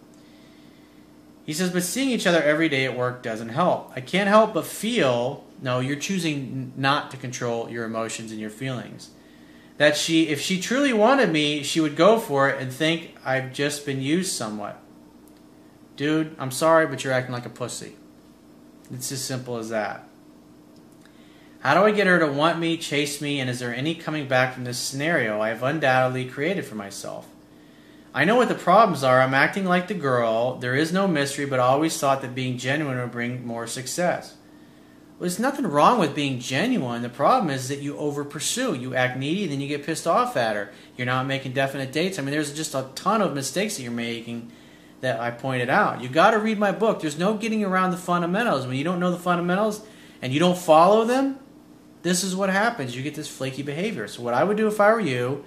He 1.46 1.54
says, 1.54 1.70
but 1.70 1.82
seeing 1.82 2.10
each 2.10 2.26
other 2.26 2.42
every 2.42 2.68
day 2.68 2.84
at 2.84 2.96
work 2.96 3.22
doesn't 3.22 3.48
help. 3.48 3.92
I 3.96 4.00
can't 4.02 4.28
help 4.28 4.54
but 4.54 4.66
feel, 4.66 5.44
no, 5.62 5.80
you're 5.80 5.96
choosing 5.96 6.72
not 6.76 7.10
to 7.12 7.16
control 7.16 7.70
your 7.70 7.84
emotions 7.84 8.30
and 8.30 8.40
your 8.40 8.50
feelings. 8.50 9.10
That 9.78 9.96
she, 9.96 10.28
if 10.28 10.40
she 10.40 10.60
truly 10.60 10.92
wanted 10.92 11.30
me, 11.30 11.62
she 11.62 11.80
would 11.80 11.96
go 11.96 12.18
for 12.18 12.50
it 12.50 12.60
and 12.60 12.70
think 12.70 13.16
I've 13.24 13.54
just 13.54 13.86
been 13.86 14.02
used 14.02 14.32
somewhat. 14.32 14.78
Dude, 15.96 16.36
I'm 16.38 16.50
sorry, 16.50 16.86
but 16.86 17.02
you're 17.02 17.14
acting 17.14 17.32
like 17.32 17.46
a 17.46 17.50
pussy. 17.50 17.96
It's 18.92 19.10
as 19.10 19.24
simple 19.24 19.56
as 19.56 19.70
that. 19.70 20.06
How 21.60 21.74
do 21.74 21.86
I 21.86 21.90
get 21.90 22.06
her 22.06 22.18
to 22.18 22.26
want 22.26 22.58
me, 22.58 22.78
chase 22.78 23.20
me, 23.20 23.38
and 23.38 23.50
is 23.50 23.58
there 23.58 23.74
any 23.74 23.94
coming 23.94 24.26
back 24.26 24.54
from 24.54 24.64
this 24.64 24.78
scenario 24.78 25.42
I 25.42 25.50
have 25.50 25.62
undoubtedly 25.62 26.24
created 26.24 26.64
for 26.64 26.74
myself? 26.74 27.28
I 28.14 28.24
know 28.24 28.36
what 28.36 28.48
the 28.48 28.54
problems 28.54 29.04
are. 29.04 29.20
I'm 29.20 29.34
acting 29.34 29.66
like 29.66 29.86
the 29.86 29.94
girl. 29.94 30.56
There 30.56 30.74
is 30.74 30.90
no 30.90 31.06
mystery, 31.06 31.44
but 31.44 31.60
I 31.60 31.64
always 31.64 31.98
thought 31.98 32.22
that 32.22 32.34
being 32.34 32.56
genuine 32.56 32.98
would 32.98 33.12
bring 33.12 33.46
more 33.46 33.66
success. 33.66 34.36
Well, 35.10 35.28
there's 35.28 35.38
nothing 35.38 35.66
wrong 35.66 36.00
with 36.00 36.14
being 36.14 36.40
genuine. 36.40 37.02
The 37.02 37.10
problem 37.10 37.50
is 37.50 37.68
that 37.68 37.80
you 37.80 37.94
over 37.98 38.24
pursue. 38.24 38.74
You 38.74 38.94
act 38.94 39.18
needy, 39.18 39.46
then 39.46 39.60
you 39.60 39.68
get 39.68 39.84
pissed 39.84 40.06
off 40.06 40.38
at 40.38 40.56
her. 40.56 40.72
You're 40.96 41.04
not 41.04 41.26
making 41.26 41.52
definite 41.52 41.92
dates. 41.92 42.18
I 42.18 42.22
mean, 42.22 42.32
there's 42.32 42.54
just 42.54 42.74
a 42.74 42.88
ton 42.94 43.20
of 43.20 43.34
mistakes 43.34 43.76
that 43.76 43.82
you're 43.82 43.92
making 43.92 44.50
that 45.02 45.20
I 45.20 45.30
pointed 45.30 45.68
out. 45.68 46.00
You 46.00 46.08
got 46.08 46.30
to 46.30 46.38
read 46.38 46.58
my 46.58 46.72
book. 46.72 47.00
There's 47.00 47.18
no 47.18 47.34
getting 47.34 47.62
around 47.62 47.90
the 47.90 47.98
fundamentals. 47.98 48.66
When 48.66 48.76
you 48.76 48.84
don't 48.84 48.98
know 48.98 49.10
the 49.10 49.18
fundamentals 49.18 49.82
and 50.22 50.32
you 50.32 50.40
don't 50.40 50.58
follow 50.58 51.04
them, 51.04 51.38
this 52.02 52.24
is 52.24 52.34
what 52.34 52.50
happens. 52.50 52.96
You 52.96 53.02
get 53.02 53.14
this 53.14 53.28
flaky 53.28 53.62
behavior. 53.62 54.08
So 54.08 54.22
what 54.22 54.34
I 54.34 54.44
would 54.44 54.56
do 54.56 54.66
if 54.66 54.80
I 54.80 54.92
were 54.92 55.00
you, 55.00 55.44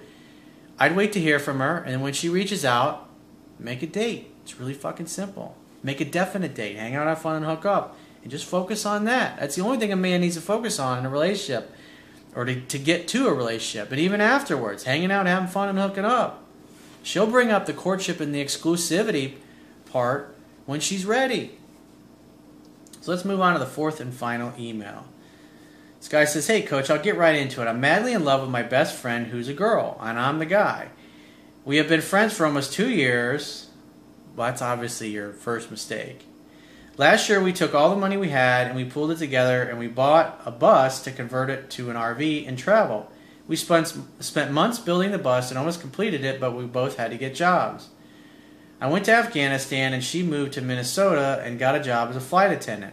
I'd 0.78 0.96
wait 0.96 1.12
to 1.12 1.20
hear 1.20 1.38
from 1.38 1.60
her, 1.60 1.78
and 1.78 2.02
when 2.02 2.12
she 2.12 2.28
reaches 2.28 2.64
out, 2.64 3.08
make 3.58 3.82
a 3.82 3.86
date. 3.86 4.32
It's 4.42 4.58
really 4.58 4.74
fucking 4.74 5.06
simple. 5.06 5.56
Make 5.82 6.00
a 6.00 6.04
definite 6.04 6.54
date. 6.54 6.76
Hang 6.76 6.94
out, 6.94 7.06
have 7.06 7.20
fun, 7.20 7.36
and 7.36 7.44
hook 7.44 7.64
up. 7.64 7.96
And 8.22 8.30
just 8.30 8.44
focus 8.44 8.86
on 8.86 9.04
that. 9.04 9.38
That's 9.38 9.54
the 9.54 9.62
only 9.62 9.78
thing 9.78 9.92
a 9.92 9.96
man 9.96 10.22
needs 10.22 10.34
to 10.34 10.40
focus 10.40 10.78
on 10.78 10.98
in 10.98 11.06
a 11.06 11.10
relationship 11.10 11.70
or 12.34 12.44
to, 12.44 12.60
to 12.60 12.78
get 12.78 13.06
to 13.08 13.28
a 13.28 13.32
relationship. 13.32 13.88
But 13.88 13.98
even 13.98 14.20
afterwards, 14.20 14.84
hanging 14.84 15.12
out, 15.12 15.26
having 15.26 15.48
fun, 15.48 15.68
and 15.68 15.78
hooking 15.78 16.04
up. 16.04 16.42
She'll 17.02 17.26
bring 17.26 17.50
up 17.50 17.66
the 17.66 17.74
courtship 17.74 18.18
and 18.18 18.34
the 18.34 18.42
exclusivity 18.42 19.34
part 19.90 20.34
when 20.64 20.80
she's 20.80 21.04
ready. 21.04 21.58
So 23.02 23.10
let's 23.12 23.24
move 23.24 23.40
on 23.40 23.52
to 23.52 23.58
the 23.58 23.66
fourth 23.66 24.00
and 24.00 24.12
final 24.12 24.54
email 24.58 25.04
This 26.04 26.10
guy 26.10 26.26
says, 26.26 26.46
Hey, 26.46 26.60
coach, 26.60 26.90
I'll 26.90 27.02
get 27.02 27.16
right 27.16 27.34
into 27.34 27.62
it. 27.62 27.66
I'm 27.66 27.80
madly 27.80 28.12
in 28.12 28.26
love 28.26 28.42
with 28.42 28.50
my 28.50 28.62
best 28.62 28.94
friend 28.94 29.28
who's 29.28 29.48
a 29.48 29.54
girl, 29.54 29.96
and 30.02 30.18
I'm 30.18 30.38
the 30.38 30.44
guy. 30.44 30.88
We 31.64 31.78
have 31.78 31.88
been 31.88 32.02
friends 32.02 32.36
for 32.36 32.44
almost 32.44 32.74
two 32.74 32.90
years. 32.90 33.70
Well, 34.36 34.48
that's 34.48 34.60
obviously 34.60 35.08
your 35.08 35.32
first 35.32 35.70
mistake. 35.70 36.26
Last 36.98 37.30
year, 37.30 37.42
we 37.42 37.54
took 37.54 37.74
all 37.74 37.88
the 37.88 37.96
money 37.96 38.18
we 38.18 38.28
had 38.28 38.66
and 38.66 38.76
we 38.76 38.84
pulled 38.84 39.12
it 39.12 39.16
together 39.16 39.62
and 39.62 39.78
we 39.78 39.86
bought 39.86 40.42
a 40.44 40.50
bus 40.50 41.02
to 41.04 41.10
convert 41.10 41.48
it 41.48 41.70
to 41.70 41.88
an 41.88 41.96
RV 41.96 42.46
and 42.46 42.58
travel. 42.58 43.10
We 43.48 43.56
spent, 43.56 43.96
spent 44.20 44.52
months 44.52 44.78
building 44.78 45.10
the 45.10 45.16
bus 45.16 45.50
and 45.50 45.56
almost 45.56 45.80
completed 45.80 46.22
it, 46.22 46.38
but 46.38 46.54
we 46.54 46.66
both 46.66 46.98
had 46.98 47.12
to 47.12 47.16
get 47.16 47.34
jobs. 47.34 47.88
I 48.78 48.90
went 48.90 49.06
to 49.06 49.12
Afghanistan 49.12 49.94
and 49.94 50.04
she 50.04 50.22
moved 50.22 50.52
to 50.52 50.60
Minnesota 50.60 51.40
and 51.42 51.58
got 51.58 51.76
a 51.76 51.82
job 51.82 52.10
as 52.10 52.16
a 52.16 52.20
flight 52.20 52.52
attendant. 52.52 52.92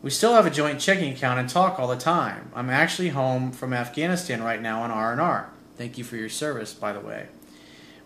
We 0.00 0.10
still 0.10 0.34
have 0.34 0.46
a 0.46 0.50
joint 0.50 0.80
checking 0.80 1.12
account 1.12 1.40
and 1.40 1.48
talk 1.48 1.80
all 1.80 1.88
the 1.88 1.96
time. 1.96 2.52
I'm 2.54 2.70
actually 2.70 3.08
home 3.08 3.50
from 3.50 3.72
Afghanistan 3.72 4.42
right 4.42 4.62
now 4.62 4.82
on 4.82 4.92
R&R. 4.92 5.50
Thank 5.76 5.98
you 5.98 6.04
for 6.04 6.16
your 6.16 6.28
service, 6.28 6.72
by 6.72 6.92
the 6.92 7.00
way. 7.00 7.26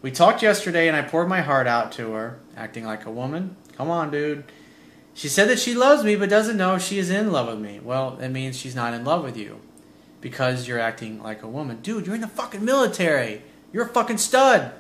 We 0.00 0.10
talked 0.10 0.42
yesterday 0.42 0.88
and 0.88 0.96
I 0.96 1.02
poured 1.02 1.28
my 1.28 1.42
heart 1.42 1.66
out 1.66 1.92
to 1.92 2.12
her, 2.12 2.38
acting 2.56 2.84
like 2.84 3.04
a 3.04 3.10
woman. 3.10 3.56
Come 3.76 3.90
on, 3.90 4.10
dude. 4.10 4.44
She 5.14 5.28
said 5.28 5.50
that 5.50 5.58
she 5.58 5.74
loves 5.74 6.02
me 6.02 6.16
but 6.16 6.30
doesn't 6.30 6.56
know 6.56 6.76
if 6.76 6.82
she 6.82 6.98
is 6.98 7.10
in 7.10 7.30
love 7.30 7.48
with 7.48 7.60
me. 7.60 7.78
Well, 7.78 8.12
that 8.12 8.30
means 8.30 8.58
she's 8.58 8.74
not 8.74 8.94
in 8.94 9.04
love 9.04 9.22
with 9.22 9.36
you 9.36 9.60
because 10.22 10.66
you're 10.66 10.80
acting 10.80 11.22
like 11.22 11.42
a 11.42 11.48
woman. 11.48 11.80
Dude, 11.82 12.06
you're 12.06 12.14
in 12.14 12.22
the 12.22 12.26
fucking 12.26 12.64
military. 12.64 13.42
You're 13.70 13.84
a 13.84 13.88
fucking 13.88 14.18
stud. 14.18 14.72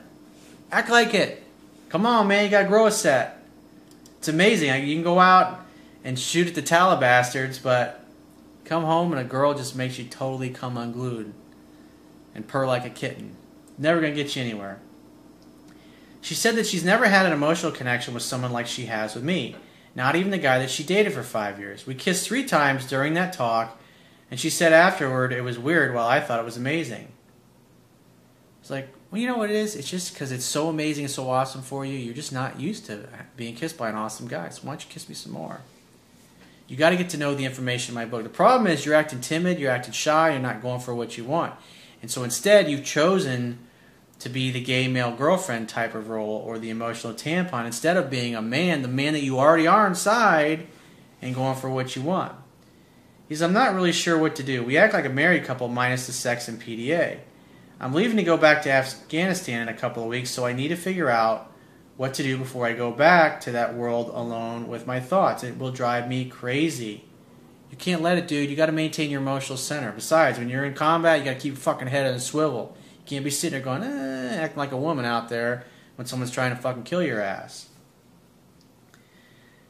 Act 0.70 0.88
like 0.88 1.12
it. 1.12 1.42
Come 1.90 2.06
on, 2.06 2.26
man. 2.26 2.44
You 2.44 2.50
gotta 2.50 2.68
grow 2.68 2.86
a 2.86 2.90
set. 2.90 3.44
It's 4.18 4.28
amazing. 4.28 4.86
You 4.86 4.94
can 4.94 5.04
go 5.04 5.20
out 5.20 5.61
and 6.04 6.18
shoot 6.18 6.48
at 6.48 6.54
the 6.54 6.62
Talibastards, 6.62 7.62
but 7.62 8.04
come 8.64 8.84
home 8.84 9.12
and 9.12 9.20
a 9.20 9.24
girl 9.24 9.54
just 9.54 9.76
makes 9.76 9.98
you 9.98 10.04
totally 10.04 10.50
come 10.50 10.76
unglued 10.76 11.32
and 12.34 12.48
purr 12.48 12.66
like 12.66 12.84
a 12.84 12.90
kitten. 12.90 13.36
Never 13.78 14.00
gonna 14.00 14.14
get 14.14 14.34
you 14.36 14.42
anywhere. 14.42 14.80
She 16.20 16.34
said 16.34 16.54
that 16.56 16.66
she's 16.66 16.84
never 16.84 17.06
had 17.06 17.26
an 17.26 17.32
emotional 17.32 17.72
connection 17.72 18.14
with 18.14 18.22
someone 18.22 18.52
like 18.52 18.66
she 18.66 18.86
has 18.86 19.14
with 19.14 19.24
me. 19.24 19.56
Not 19.94 20.16
even 20.16 20.30
the 20.30 20.38
guy 20.38 20.58
that 20.60 20.70
she 20.70 20.84
dated 20.84 21.12
for 21.12 21.22
five 21.22 21.58
years. 21.58 21.86
We 21.86 21.94
kissed 21.94 22.26
three 22.26 22.44
times 22.44 22.86
during 22.86 23.14
that 23.14 23.32
talk, 23.32 23.78
and 24.30 24.40
she 24.40 24.48
said 24.48 24.72
afterward 24.72 25.32
it 25.32 25.42
was 25.42 25.58
weird 25.58 25.94
while 25.94 26.06
I 26.06 26.20
thought 26.20 26.38
it 26.38 26.44
was 26.44 26.56
amazing. 26.56 27.08
It's 28.60 28.70
like, 28.70 28.88
well, 29.10 29.20
you 29.20 29.26
know 29.26 29.36
what 29.36 29.50
it 29.50 29.56
is? 29.56 29.74
It's 29.74 29.90
just 29.90 30.14
because 30.14 30.32
it's 30.32 30.44
so 30.44 30.68
amazing 30.68 31.04
and 31.04 31.12
so 31.12 31.28
awesome 31.28 31.60
for 31.60 31.84
you, 31.84 31.98
you're 31.98 32.14
just 32.14 32.32
not 32.32 32.58
used 32.58 32.86
to 32.86 33.08
being 33.36 33.54
kissed 33.54 33.76
by 33.76 33.90
an 33.90 33.96
awesome 33.96 34.28
guy. 34.28 34.48
So 34.48 34.62
why 34.62 34.72
don't 34.72 34.84
you 34.84 34.90
kiss 34.90 35.08
me 35.08 35.14
some 35.14 35.32
more? 35.32 35.60
You 36.72 36.78
got 36.78 36.88
to 36.88 36.96
get 36.96 37.10
to 37.10 37.18
know 37.18 37.34
the 37.34 37.44
information 37.44 37.90
in 37.90 37.96
my 37.96 38.06
book. 38.06 38.22
The 38.22 38.30
problem 38.30 38.66
is 38.66 38.86
you're 38.86 38.94
acting 38.94 39.20
timid, 39.20 39.58
you're 39.58 39.70
acting 39.70 39.92
shy, 39.92 40.30
you're 40.30 40.40
not 40.40 40.62
going 40.62 40.80
for 40.80 40.94
what 40.94 41.18
you 41.18 41.24
want. 41.24 41.52
And 42.00 42.10
so 42.10 42.24
instead, 42.24 42.70
you've 42.70 42.82
chosen 42.82 43.58
to 44.20 44.30
be 44.30 44.50
the 44.50 44.62
gay 44.62 44.88
male 44.88 45.14
girlfriend 45.14 45.68
type 45.68 45.94
of 45.94 46.08
role 46.08 46.42
or 46.46 46.58
the 46.58 46.70
emotional 46.70 47.12
tampon 47.12 47.66
instead 47.66 47.98
of 47.98 48.08
being 48.08 48.34
a 48.34 48.40
man, 48.40 48.80
the 48.80 48.88
man 48.88 49.12
that 49.12 49.22
you 49.22 49.38
already 49.38 49.66
are 49.66 49.86
inside, 49.86 50.66
and 51.20 51.34
going 51.34 51.56
for 51.56 51.68
what 51.68 51.94
you 51.94 52.00
want. 52.00 52.32
He 53.28 53.34
says, 53.34 53.42
I'm 53.42 53.52
not 53.52 53.74
really 53.74 53.92
sure 53.92 54.16
what 54.16 54.34
to 54.36 54.42
do. 54.42 54.64
We 54.64 54.78
act 54.78 54.94
like 54.94 55.04
a 55.04 55.10
married 55.10 55.44
couple 55.44 55.68
minus 55.68 56.06
the 56.06 56.14
sex 56.14 56.48
and 56.48 56.58
PDA. 56.58 57.18
I'm 57.80 57.92
leaving 57.92 58.16
to 58.16 58.22
go 58.22 58.38
back 58.38 58.62
to 58.62 58.72
Afghanistan 58.72 59.60
in 59.60 59.68
a 59.68 59.76
couple 59.76 60.04
of 60.04 60.08
weeks, 60.08 60.30
so 60.30 60.46
I 60.46 60.54
need 60.54 60.68
to 60.68 60.76
figure 60.76 61.10
out 61.10 61.51
what 61.96 62.14
to 62.14 62.22
do 62.22 62.38
before 62.38 62.66
I 62.66 62.72
go 62.72 62.90
back 62.90 63.40
to 63.42 63.52
that 63.52 63.74
world 63.74 64.10
alone 64.14 64.68
with 64.68 64.86
my 64.86 65.00
thoughts. 65.00 65.44
It 65.44 65.58
will 65.58 65.70
drive 65.70 66.08
me 66.08 66.24
crazy. 66.24 67.04
You 67.70 67.76
can't 67.76 68.02
let 68.02 68.18
it, 68.18 68.28
dude. 68.28 68.50
You 68.50 68.56
got 68.56 68.66
to 68.66 68.72
maintain 68.72 69.10
your 69.10 69.20
emotional 69.20 69.56
center. 69.56 69.92
Besides, 69.92 70.38
when 70.38 70.48
you're 70.48 70.64
in 70.64 70.74
combat, 70.74 71.18
you 71.18 71.24
got 71.24 71.34
to 71.34 71.40
keep 71.40 71.56
fucking 71.56 71.88
head 71.88 72.06
on 72.06 72.14
a 72.14 72.20
swivel. 72.20 72.76
You 72.98 73.02
can't 73.06 73.24
be 73.24 73.30
sitting 73.30 73.62
there 73.62 73.64
going, 73.64 73.82
eh, 73.82 74.36
acting 74.36 74.58
like 74.58 74.72
a 74.72 74.76
woman 74.76 75.04
out 75.04 75.28
there 75.28 75.64
when 75.96 76.06
someone's 76.06 76.30
trying 76.30 76.54
to 76.54 76.60
fucking 76.60 76.82
kill 76.82 77.02
your 77.02 77.20
ass. 77.20 77.68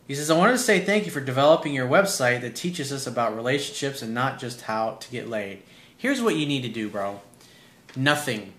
He 0.06 0.14
says, 0.14 0.30
I 0.30 0.37
wanted 0.37 0.52
to 0.52 0.58
say 0.58 0.80
thank 0.80 1.06
you 1.06 1.11
for 1.11 1.20
developing 1.20 1.72
your 1.72 1.88
website 1.88 2.40
that 2.40 2.56
teaches 2.56 2.92
us 2.92 3.06
about 3.06 3.37
relationships 3.37 4.02
and 4.02 4.12
not 4.12 4.38
just 4.38 4.62
how 4.62 4.96
to 5.00 5.11
get 5.11 5.28
laid. 5.28 5.62
Here's 5.96 6.20
what 6.20 6.37
you 6.37 6.44
need 6.44 6.62
to 6.62 6.68
do, 6.68 6.88
bro. 6.88 7.20
Nothing. 7.94 8.52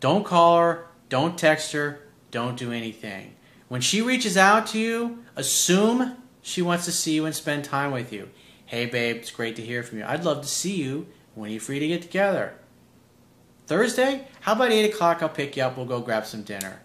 Don't 0.00 0.24
call 0.24 0.58
her, 0.58 0.86
don't 1.08 1.38
text 1.38 1.72
her, 1.72 2.00
don't 2.30 2.56
do 2.56 2.72
anything. 2.72 3.34
When 3.68 3.80
she 3.80 4.00
reaches 4.00 4.36
out 4.36 4.66
to 4.68 4.78
you, 4.78 5.24
assume 5.36 6.16
she 6.42 6.62
wants 6.62 6.84
to 6.86 6.92
see 6.92 7.14
you 7.14 7.26
and 7.26 7.34
spend 7.34 7.64
time 7.64 7.92
with 7.92 8.12
you. 8.12 8.30
Hey, 8.66 8.86
babe, 8.86 9.16
it's 9.16 9.30
great 9.30 9.56
to 9.56 9.62
hear 9.62 9.82
from 9.82 9.98
you. 9.98 10.04
I'd 10.04 10.24
love 10.24 10.42
to 10.42 10.48
see 10.48 10.76
you. 10.76 11.06
When 11.34 11.50
are 11.50 11.52
you 11.52 11.60
free 11.60 11.78
to 11.78 11.88
get 11.88 12.02
together? 12.02 12.54
Thursday? 13.66 14.26
How 14.40 14.52
about 14.52 14.72
8 14.72 14.92
o'clock? 14.92 15.22
I'll 15.22 15.28
pick 15.28 15.56
you 15.56 15.62
up. 15.62 15.76
We'll 15.76 15.86
go 15.86 16.00
grab 16.00 16.26
some 16.26 16.42
dinner. 16.42 16.80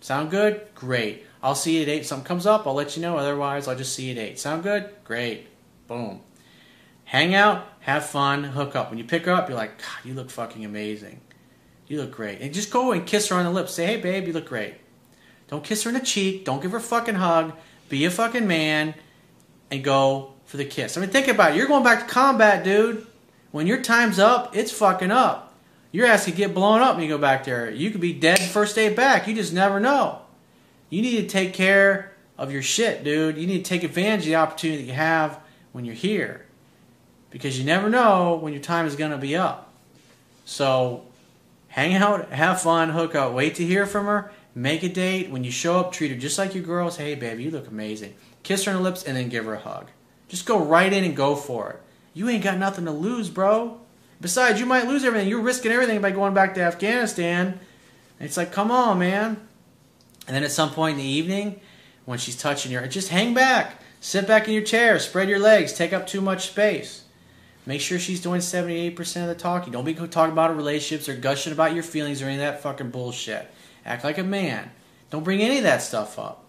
Sound 0.00 0.30
good? 0.30 0.66
Great. 0.74 1.24
I'll 1.42 1.54
see 1.54 1.76
you 1.76 1.82
at 1.82 1.88
8. 1.88 2.06
Something 2.06 2.26
comes 2.26 2.46
up, 2.46 2.66
I'll 2.66 2.74
let 2.74 2.96
you 2.96 3.02
know. 3.02 3.16
Otherwise, 3.16 3.68
I'll 3.68 3.76
just 3.76 3.94
see 3.94 4.10
you 4.10 4.12
at 4.12 4.18
8. 4.18 4.38
Sound 4.38 4.62
good? 4.62 4.90
Great. 5.04 5.48
Boom. 5.86 6.20
Hang 7.04 7.34
out, 7.34 7.66
have 7.80 8.06
fun, 8.06 8.44
hook 8.44 8.76
up. 8.76 8.88
When 8.88 8.98
you 8.98 9.04
pick 9.04 9.24
her 9.24 9.32
up, 9.32 9.48
you're 9.48 9.58
like, 9.58 9.78
God, 9.78 10.04
you 10.04 10.14
look 10.14 10.30
fucking 10.30 10.64
amazing. 10.64 11.20
You 11.90 11.96
look 11.96 12.12
great. 12.12 12.40
And 12.40 12.54
just 12.54 12.70
go 12.70 12.92
and 12.92 13.04
kiss 13.04 13.28
her 13.28 13.36
on 13.36 13.44
the 13.44 13.50
lips. 13.50 13.74
Say, 13.74 13.84
hey, 13.84 13.96
babe, 13.96 14.28
you 14.28 14.32
look 14.32 14.46
great. 14.46 14.74
Don't 15.48 15.64
kiss 15.64 15.82
her 15.82 15.90
in 15.90 15.94
the 15.94 16.00
cheek. 16.00 16.44
Don't 16.44 16.62
give 16.62 16.70
her 16.70 16.76
a 16.76 16.80
fucking 16.80 17.16
hug. 17.16 17.52
Be 17.88 18.04
a 18.04 18.12
fucking 18.12 18.46
man 18.46 18.94
and 19.72 19.82
go 19.82 20.34
for 20.44 20.56
the 20.56 20.64
kiss. 20.64 20.96
I 20.96 21.00
mean, 21.00 21.10
think 21.10 21.26
about 21.26 21.50
it. 21.50 21.56
You're 21.56 21.66
going 21.66 21.82
back 21.82 22.06
to 22.06 22.14
combat, 22.14 22.62
dude. 22.62 23.04
When 23.50 23.66
your 23.66 23.82
time's 23.82 24.20
up, 24.20 24.56
it's 24.56 24.70
fucking 24.70 25.10
up. 25.10 25.52
Your 25.90 26.06
ass 26.06 26.26
could 26.26 26.36
get 26.36 26.54
blown 26.54 26.80
up 26.80 26.94
when 26.94 27.02
you 27.02 27.10
go 27.10 27.18
back 27.18 27.42
there. 27.42 27.68
You 27.68 27.90
could 27.90 28.00
be 28.00 28.12
dead 28.12 28.38
first 28.38 28.76
day 28.76 28.94
back. 28.94 29.26
You 29.26 29.34
just 29.34 29.52
never 29.52 29.80
know. 29.80 30.20
You 30.90 31.02
need 31.02 31.22
to 31.22 31.26
take 31.26 31.54
care 31.54 32.12
of 32.38 32.52
your 32.52 32.62
shit, 32.62 33.02
dude. 33.02 33.36
You 33.36 33.48
need 33.48 33.64
to 33.64 33.68
take 33.68 33.82
advantage 33.82 34.20
of 34.20 34.26
the 34.26 34.36
opportunity 34.36 34.82
that 34.82 34.88
you 34.88 34.94
have 34.94 35.40
when 35.72 35.84
you're 35.84 35.96
here. 35.96 36.46
Because 37.30 37.58
you 37.58 37.64
never 37.64 37.90
know 37.90 38.36
when 38.36 38.52
your 38.52 38.62
time 38.62 38.86
is 38.86 38.94
going 38.94 39.10
to 39.10 39.18
be 39.18 39.34
up. 39.34 39.72
So 40.44 41.06
hang 41.70 41.94
out, 41.94 42.30
have 42.30 42.60
fun, 42.60 42.90
hook 42.90 43.14
up, 43.14 43.32
wait 43.32 43.54
to 43.54 43.64
hear 43.64 43.86
from 43.86 44.06
her, 44.06 44.32
make 44.54 44.82
a 44.82 44.88
date. 44.88 45.30
When 45.30 45.44
you 45.44 45.50
show 45.50 45.80
up, 45.80 45.92
treat 45.92 46.10
her 46.10 46.16
just 46.16 46.36
like 46.36 46.54
your 46.54 46.64
girls. 46.64 46.98
Hey, 46.98 47.14
baby, 47.14 47.44
you 47.44 47.50
look 47.50 47.68
amazing. 47.68 48.14
Kiss 48.42 48.64
her 48.64 48.72
on 48.72 48.78
the 48.78 48.82
lips 48.82 49.04
and 49.04 49.16
then 49.16 49.28
give 49.28 49.46
her 49.46 49.54
a 49.54 49.60
hug. 49.60 49.88
Just 50.28 50.46
go 50.46 50.62
right 50.62 50.92
in 50.92 51.04
and 51.04 51.16
go 51.16 51.34
for 51.34 51.70
it. 51.70 51.80
You 52.12 52.28
ain't 52.28 52.44
got 52.44 52.58
nothing 52.58 52.84
to 52.84 52.90
lose, 52.90 53.30
bro. 53.30 53.80
Besides, 54.20 54.60
you 54.60 54.66
might 54.66 54.86
lose 54.86 55.04
everything. 55.04 55.28
You're 55.28 55.40
risking 55.40 55.72
everything 55.72 56.00
by 56.00 56.10
going 56.10 56.34
back 56.34 56.54
to 56.54 56.60
Afghanistan. 56.60 57.58
It's 58.18 58.36
like, 58.36 58.52
come 58.52 58.70
on, 58.70 58.98
man. 58.98 59.40
And 60.26 60.36
then 60.36 60.44
at 60.44 60.52
some 60.52 60.70
point 60.70 60.98
in 60.98 61.04
the 61.04 61.08
evening, 61.08 61.60
when 62.04 62.18
she's 62.18 62.36
touching 62.36 62.72
your, 62.72 62.86
just 62.86 63.08
hang 63.08 63.32
back, 63.32 63.80
sit 64.00 64.26
back 64.26 64.46
in 64.48 64.54
your 64.54 64.62
chair, 64.62 64.98
spread 64.98 65.28
your 65.28 65.38
legs, 65.38 65.72
take 65.72 65.92
up 65.92 66.06
too 66.06 66.20
much 66.20 66.48
space. 66.48 67.04
Make 67.70 67.80
sure 67.80 68.00
she's 68.00 68.20
doing 68.20 68.40
78% 68.40 68.98
of 69.22 69.28
the 69.28 69.34
talking. 69.36 69.72
Don't 69.72 69.84
be 69.84 69.94
talking 69.94 70.32
about 70.32 70.56
relationships 70.56 71.08
or 71.08 71.14
gushing 71.14 71.52
about 71.52 71.72
your 71.72 71.84
feelings 71.84 72.20
or 72.20 72.24
any 72.24 72.34
of 72.34 72.40
that 72.40 72.64
fucking 72.64 72.90
bullshit. 72.90 73.48
Act 73.86 74.02
like 74.02 74.18
a 74.18 74.24
man. 74.24 74.72
Don't 75.10 75.22
bring 75.22 75.40
any 75.40 75.58
of 75.58 75.62
that 75.62 75.80
stuff 75.80 76.18
up. 76.18 76.44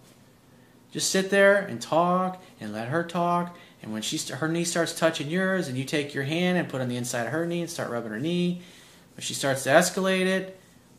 Just 0.90 1.10
sit 1.10 1.30
there 1.30 1.58
and 1.58 1.80
talk 1.80 2.42
and 2.60 2.72
let 2.72 2.88
her 2.88 3.04
talk 3.04 3.56
and 3.82 3.92
when 3.92 4.02
she 4.02 4.18
her 4.34 4.48
knee 4.48 4.64
starts 4.64 4.98
touching 4.98 5.28
yours, 5.28 5.68
and 5.68 5.78
you 5.78 5.84
take 5.84 6.12
your 6.12 6.24
hand 6.24 6.58
and 6.58 6.68
put 6.68 6.80
on 6.80 6.88
the 6.88 6.96
inside 6.96 7.26
of 7.26 7.32
her 7.32 7.46
knee 7.46 7.60
and 7.60 7.70
start 7.70 7.90
rubbing 7.90 8.10
her 8.10 8.20
knee, 8.20 8.62
when 9.14 9.22
she 9.22 9.34
starts 9.34 9.64
to 9.64 9.70
escalate 9.70 10.26
it, 10.26 10.58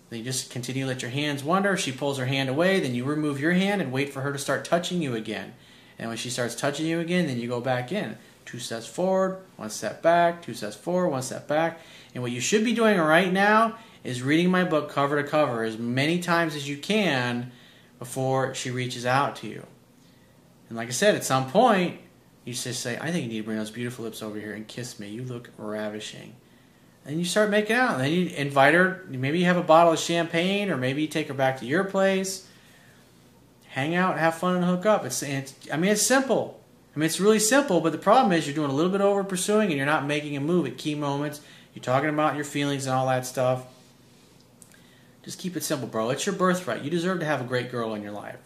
then 0.10 0.20
you 0.20 0.26
just 0.26 0.52
continue 0.52 0.84
to 0.84 0.90
let 0.90 1.02
your 1.02 1.12
hands 1.12 1.44
wander. 1.44 1.74
If 1.74 1.80
she 1.80 1.92
pulls 1.92 2.18
her 2.18 2.28
hand 2.28 2.50
away, 2.50 2.80
then 2.80 2.96
you 2.96 3.04
remove 3.04 3.42
your 3.42 3.54
hand 3.54 3.82
and 3.82 3.92
wait 3.92 4.14
for 4.14 4.22
her 4.22 4.32
to 4.32 4.40
start 4.40 4.64
touching 4.64 5.02
you 5.02 5.16
again. 5.16 5.54
And 5.98 6.08
when 6.08 6.18
she 6.18 6.30
starts 6.30 6.56
touching 6.56 6.86
you 6.86 7.02
again, 7.02 7.28
then 7.28 7.40
you 7.40 7.48
go 7.48 7.62
back 7.62 7.92
in. 7.92 8.18
Two 8.54 8.60
steps 8.60 8.86
forward, 8.86 9.40
one 9.56 9.72
step 9.72 10.04
back, 10.04 10.44
two 10.44 10.54
steps 10.54 10.76
forward, 10.76 11.10
one 11.10 11.24
step 11.24 11.48
back. 11.48 11.80
And 12.14 12.22
what 12.22 12.32
you 12.32 12.40
should 12.40 12.64
be 12.64 12.76
doing 12.76 13.00
right 13.00 13.34
now 13.34 13.80
is 14.04 14.22
reading 14.22 14.52
my 14.52 14.64
book 14.64 14.92
cover 14.92 15.20
to 15.20 15.28
cover 15.28 15.64
as 15.64 15.80
many 15.80 16.20
times 16.20 16.56
as 16.56 16.70
you 16.70 16.78
can 16.78 17.52
before 17.98 18.54
she 18.54 18.70
reaches 18.70 19.08
out 19.08 19.38
to 19.38 19.48
you. 19.48 19.66
And 20.70 20.78
like 20.78 20.88
I 20.88 20.92
said, 20.92 21.16
at 21.16 21.24
some 21.24 21.50
point, 21.50 22.00
you 22.46 22.54
just 22.54 22.82
say, 22.82 22.96
I 23.02 23.12
think 23.12 23.24
you 23.24 23.30
need 23.30 23.38
to 23.40 23.44
bring 23.44 23.58
those 23.58 23.72
beautiful 23.72 24.06
lips 24.06 24.22
over 24.22 24.40
here 24.40 24.54
and 24.54 24.68
kiss 24.68 25.00
me. 25.00 25.10
You 25.10 25.24
look 25.24 25.50
ravishing. 25.58 26.36
And 27.08 27.18
you 27.18 27.26
start 27.26 27.50
making 27.50 27.76
out. 27.76 27.96
And 27.96 28.02
then 28.04 28.12
you 28.12 28.28
invite 28.36 28.76
her. 28.76 29.04
Maybe 29.10 29.40
you 29.40 29.46
have 29.46 29.58
a 29.58 29.64
bottle 29.64 29.94
of 29.94 30.00
champagne, 30.00 30.70
or 30.70 30.78
maybe 30.78 31.02
you 31.02 31.08
take 31.08 31.28
her 31.28 31.34
back 31.34 31.62
to 31.62 31.66
your 31.66 31.86
place. 31.86 32.48
Hang 33.70 33.96
out, 33.96 34.20
have 34.20 34.36
fun, 34.36 34.58
and 34.58 34.66
hook 34.66 34.86
up. 34.86 35.06
It's, 35.06 35.24
it's 35.24 35.56
I 35.74 35.78
mean, 35.78 35.90
it's 35.94 36.04
simple. 36.04 36.63
I 36.96 37.00
mean, 37.00 37.08
it's 37.08 37.20
really 37.20 37.40
simple, 37.40 37.82
but 37.82 37.92
the 37.92 37.98
problem 37.98 38.32
is 38.32 38.46
you're 38.46 38.56
doing 38.56 38.70
a 38.70 38.74
little 38.74 38.92
bit 38.92 39.02
over 39.02 39.24
pursuing 39.24 39.70
and 39.70 39.78
you're 39.78 39.86
not 39.86 40.06
making 40.06 40.38
a 40.38 40.40
move 40.40 40.68
at 40.68 40.78
key 40.78 40.94
moments. 40.94 41.42
You're 41.74 41.84
talking 41.84 42.10
about 42.10 42.36
your 42.36 42.46
feelings 42.46 42.86
and 42.86 42.96
all 42.96 43.08
that 43.08 43.26
stuff. 43.26 43.66
Just 45.24 45.40
keep 45.40 45.56
it 45.56 45.64
simple, 45.64 45.88
bro. 45.88 46.12
It's 46.12 46.26
your 46.26 46.36
birthright. 46.36 46.84
You 46.84 46.92
deserve 46.92 47.20
to 47.22 47.26
have 47.26 47.42
a 47.42 47.46
great 47.46 47.72
girl 47.72 47.96
in 47.96 48.04
your 48.04 48.12
life. 48.12 48.38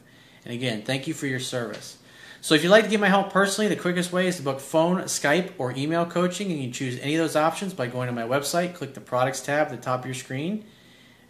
And 0.46 0.54
again, 0.54 0.84
thank 0.84 1.08
you 1.08 1.14
for 1.14 1.28
your 1.28 1.40
service. 1.40 1.98
So 2.40 2.56
if 2.56 2.64
you'd 2.64 2.70
like 2.70 2.86
to 2.86 2.90
get 2.90 3.02
my 3.02 3.10
help 3.10 3.34
personally, 3.34 3.68
the 3.68 3.76
quickest 3.76 4.14
way 4.14 4.28
is 4.28 4.38
to 4.38 4.44
book 4.44 4.62
phone, 4.62 5.02
Skype, 5.02 5.52
or 5.58 5.74
email 5.76 6.06
coaching. 6.06 6.50
And 6.50 6.58
you 6.58 6.66
can 6.66 6.74
choose 6.74 7.00
any 7.00 7.16
of 7.16 7.20
those 7.20 7.36
options 7.36 7.74
by 7.74 7.88
going 7.88 8.08
to 8.08 8.14
my 8.14 8.24
website, 8.24 8.76
click 8.76 8.94
the 8.94 9.02
products 9.02 9.42
tab 9.42 9.68
at 9.68 9.72
the 9.72 9.78
top 9.78 10.02
of 10.02 10.06
your 10.06 10.16
screen, 10.16 10.64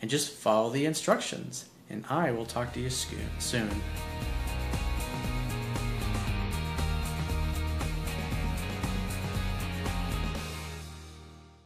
and 0.01 0.12
just 0.12 0.30
follow 0.30 0.69
the 0.69 0.86
instructions. 0.86 1.65
And 1.89 2.06
I 2.10 2.32
will 2.32 2.45
talk 2.45 2.73
to 2.73 2.80
you 2.80 2.89
soon. 2.91 3.82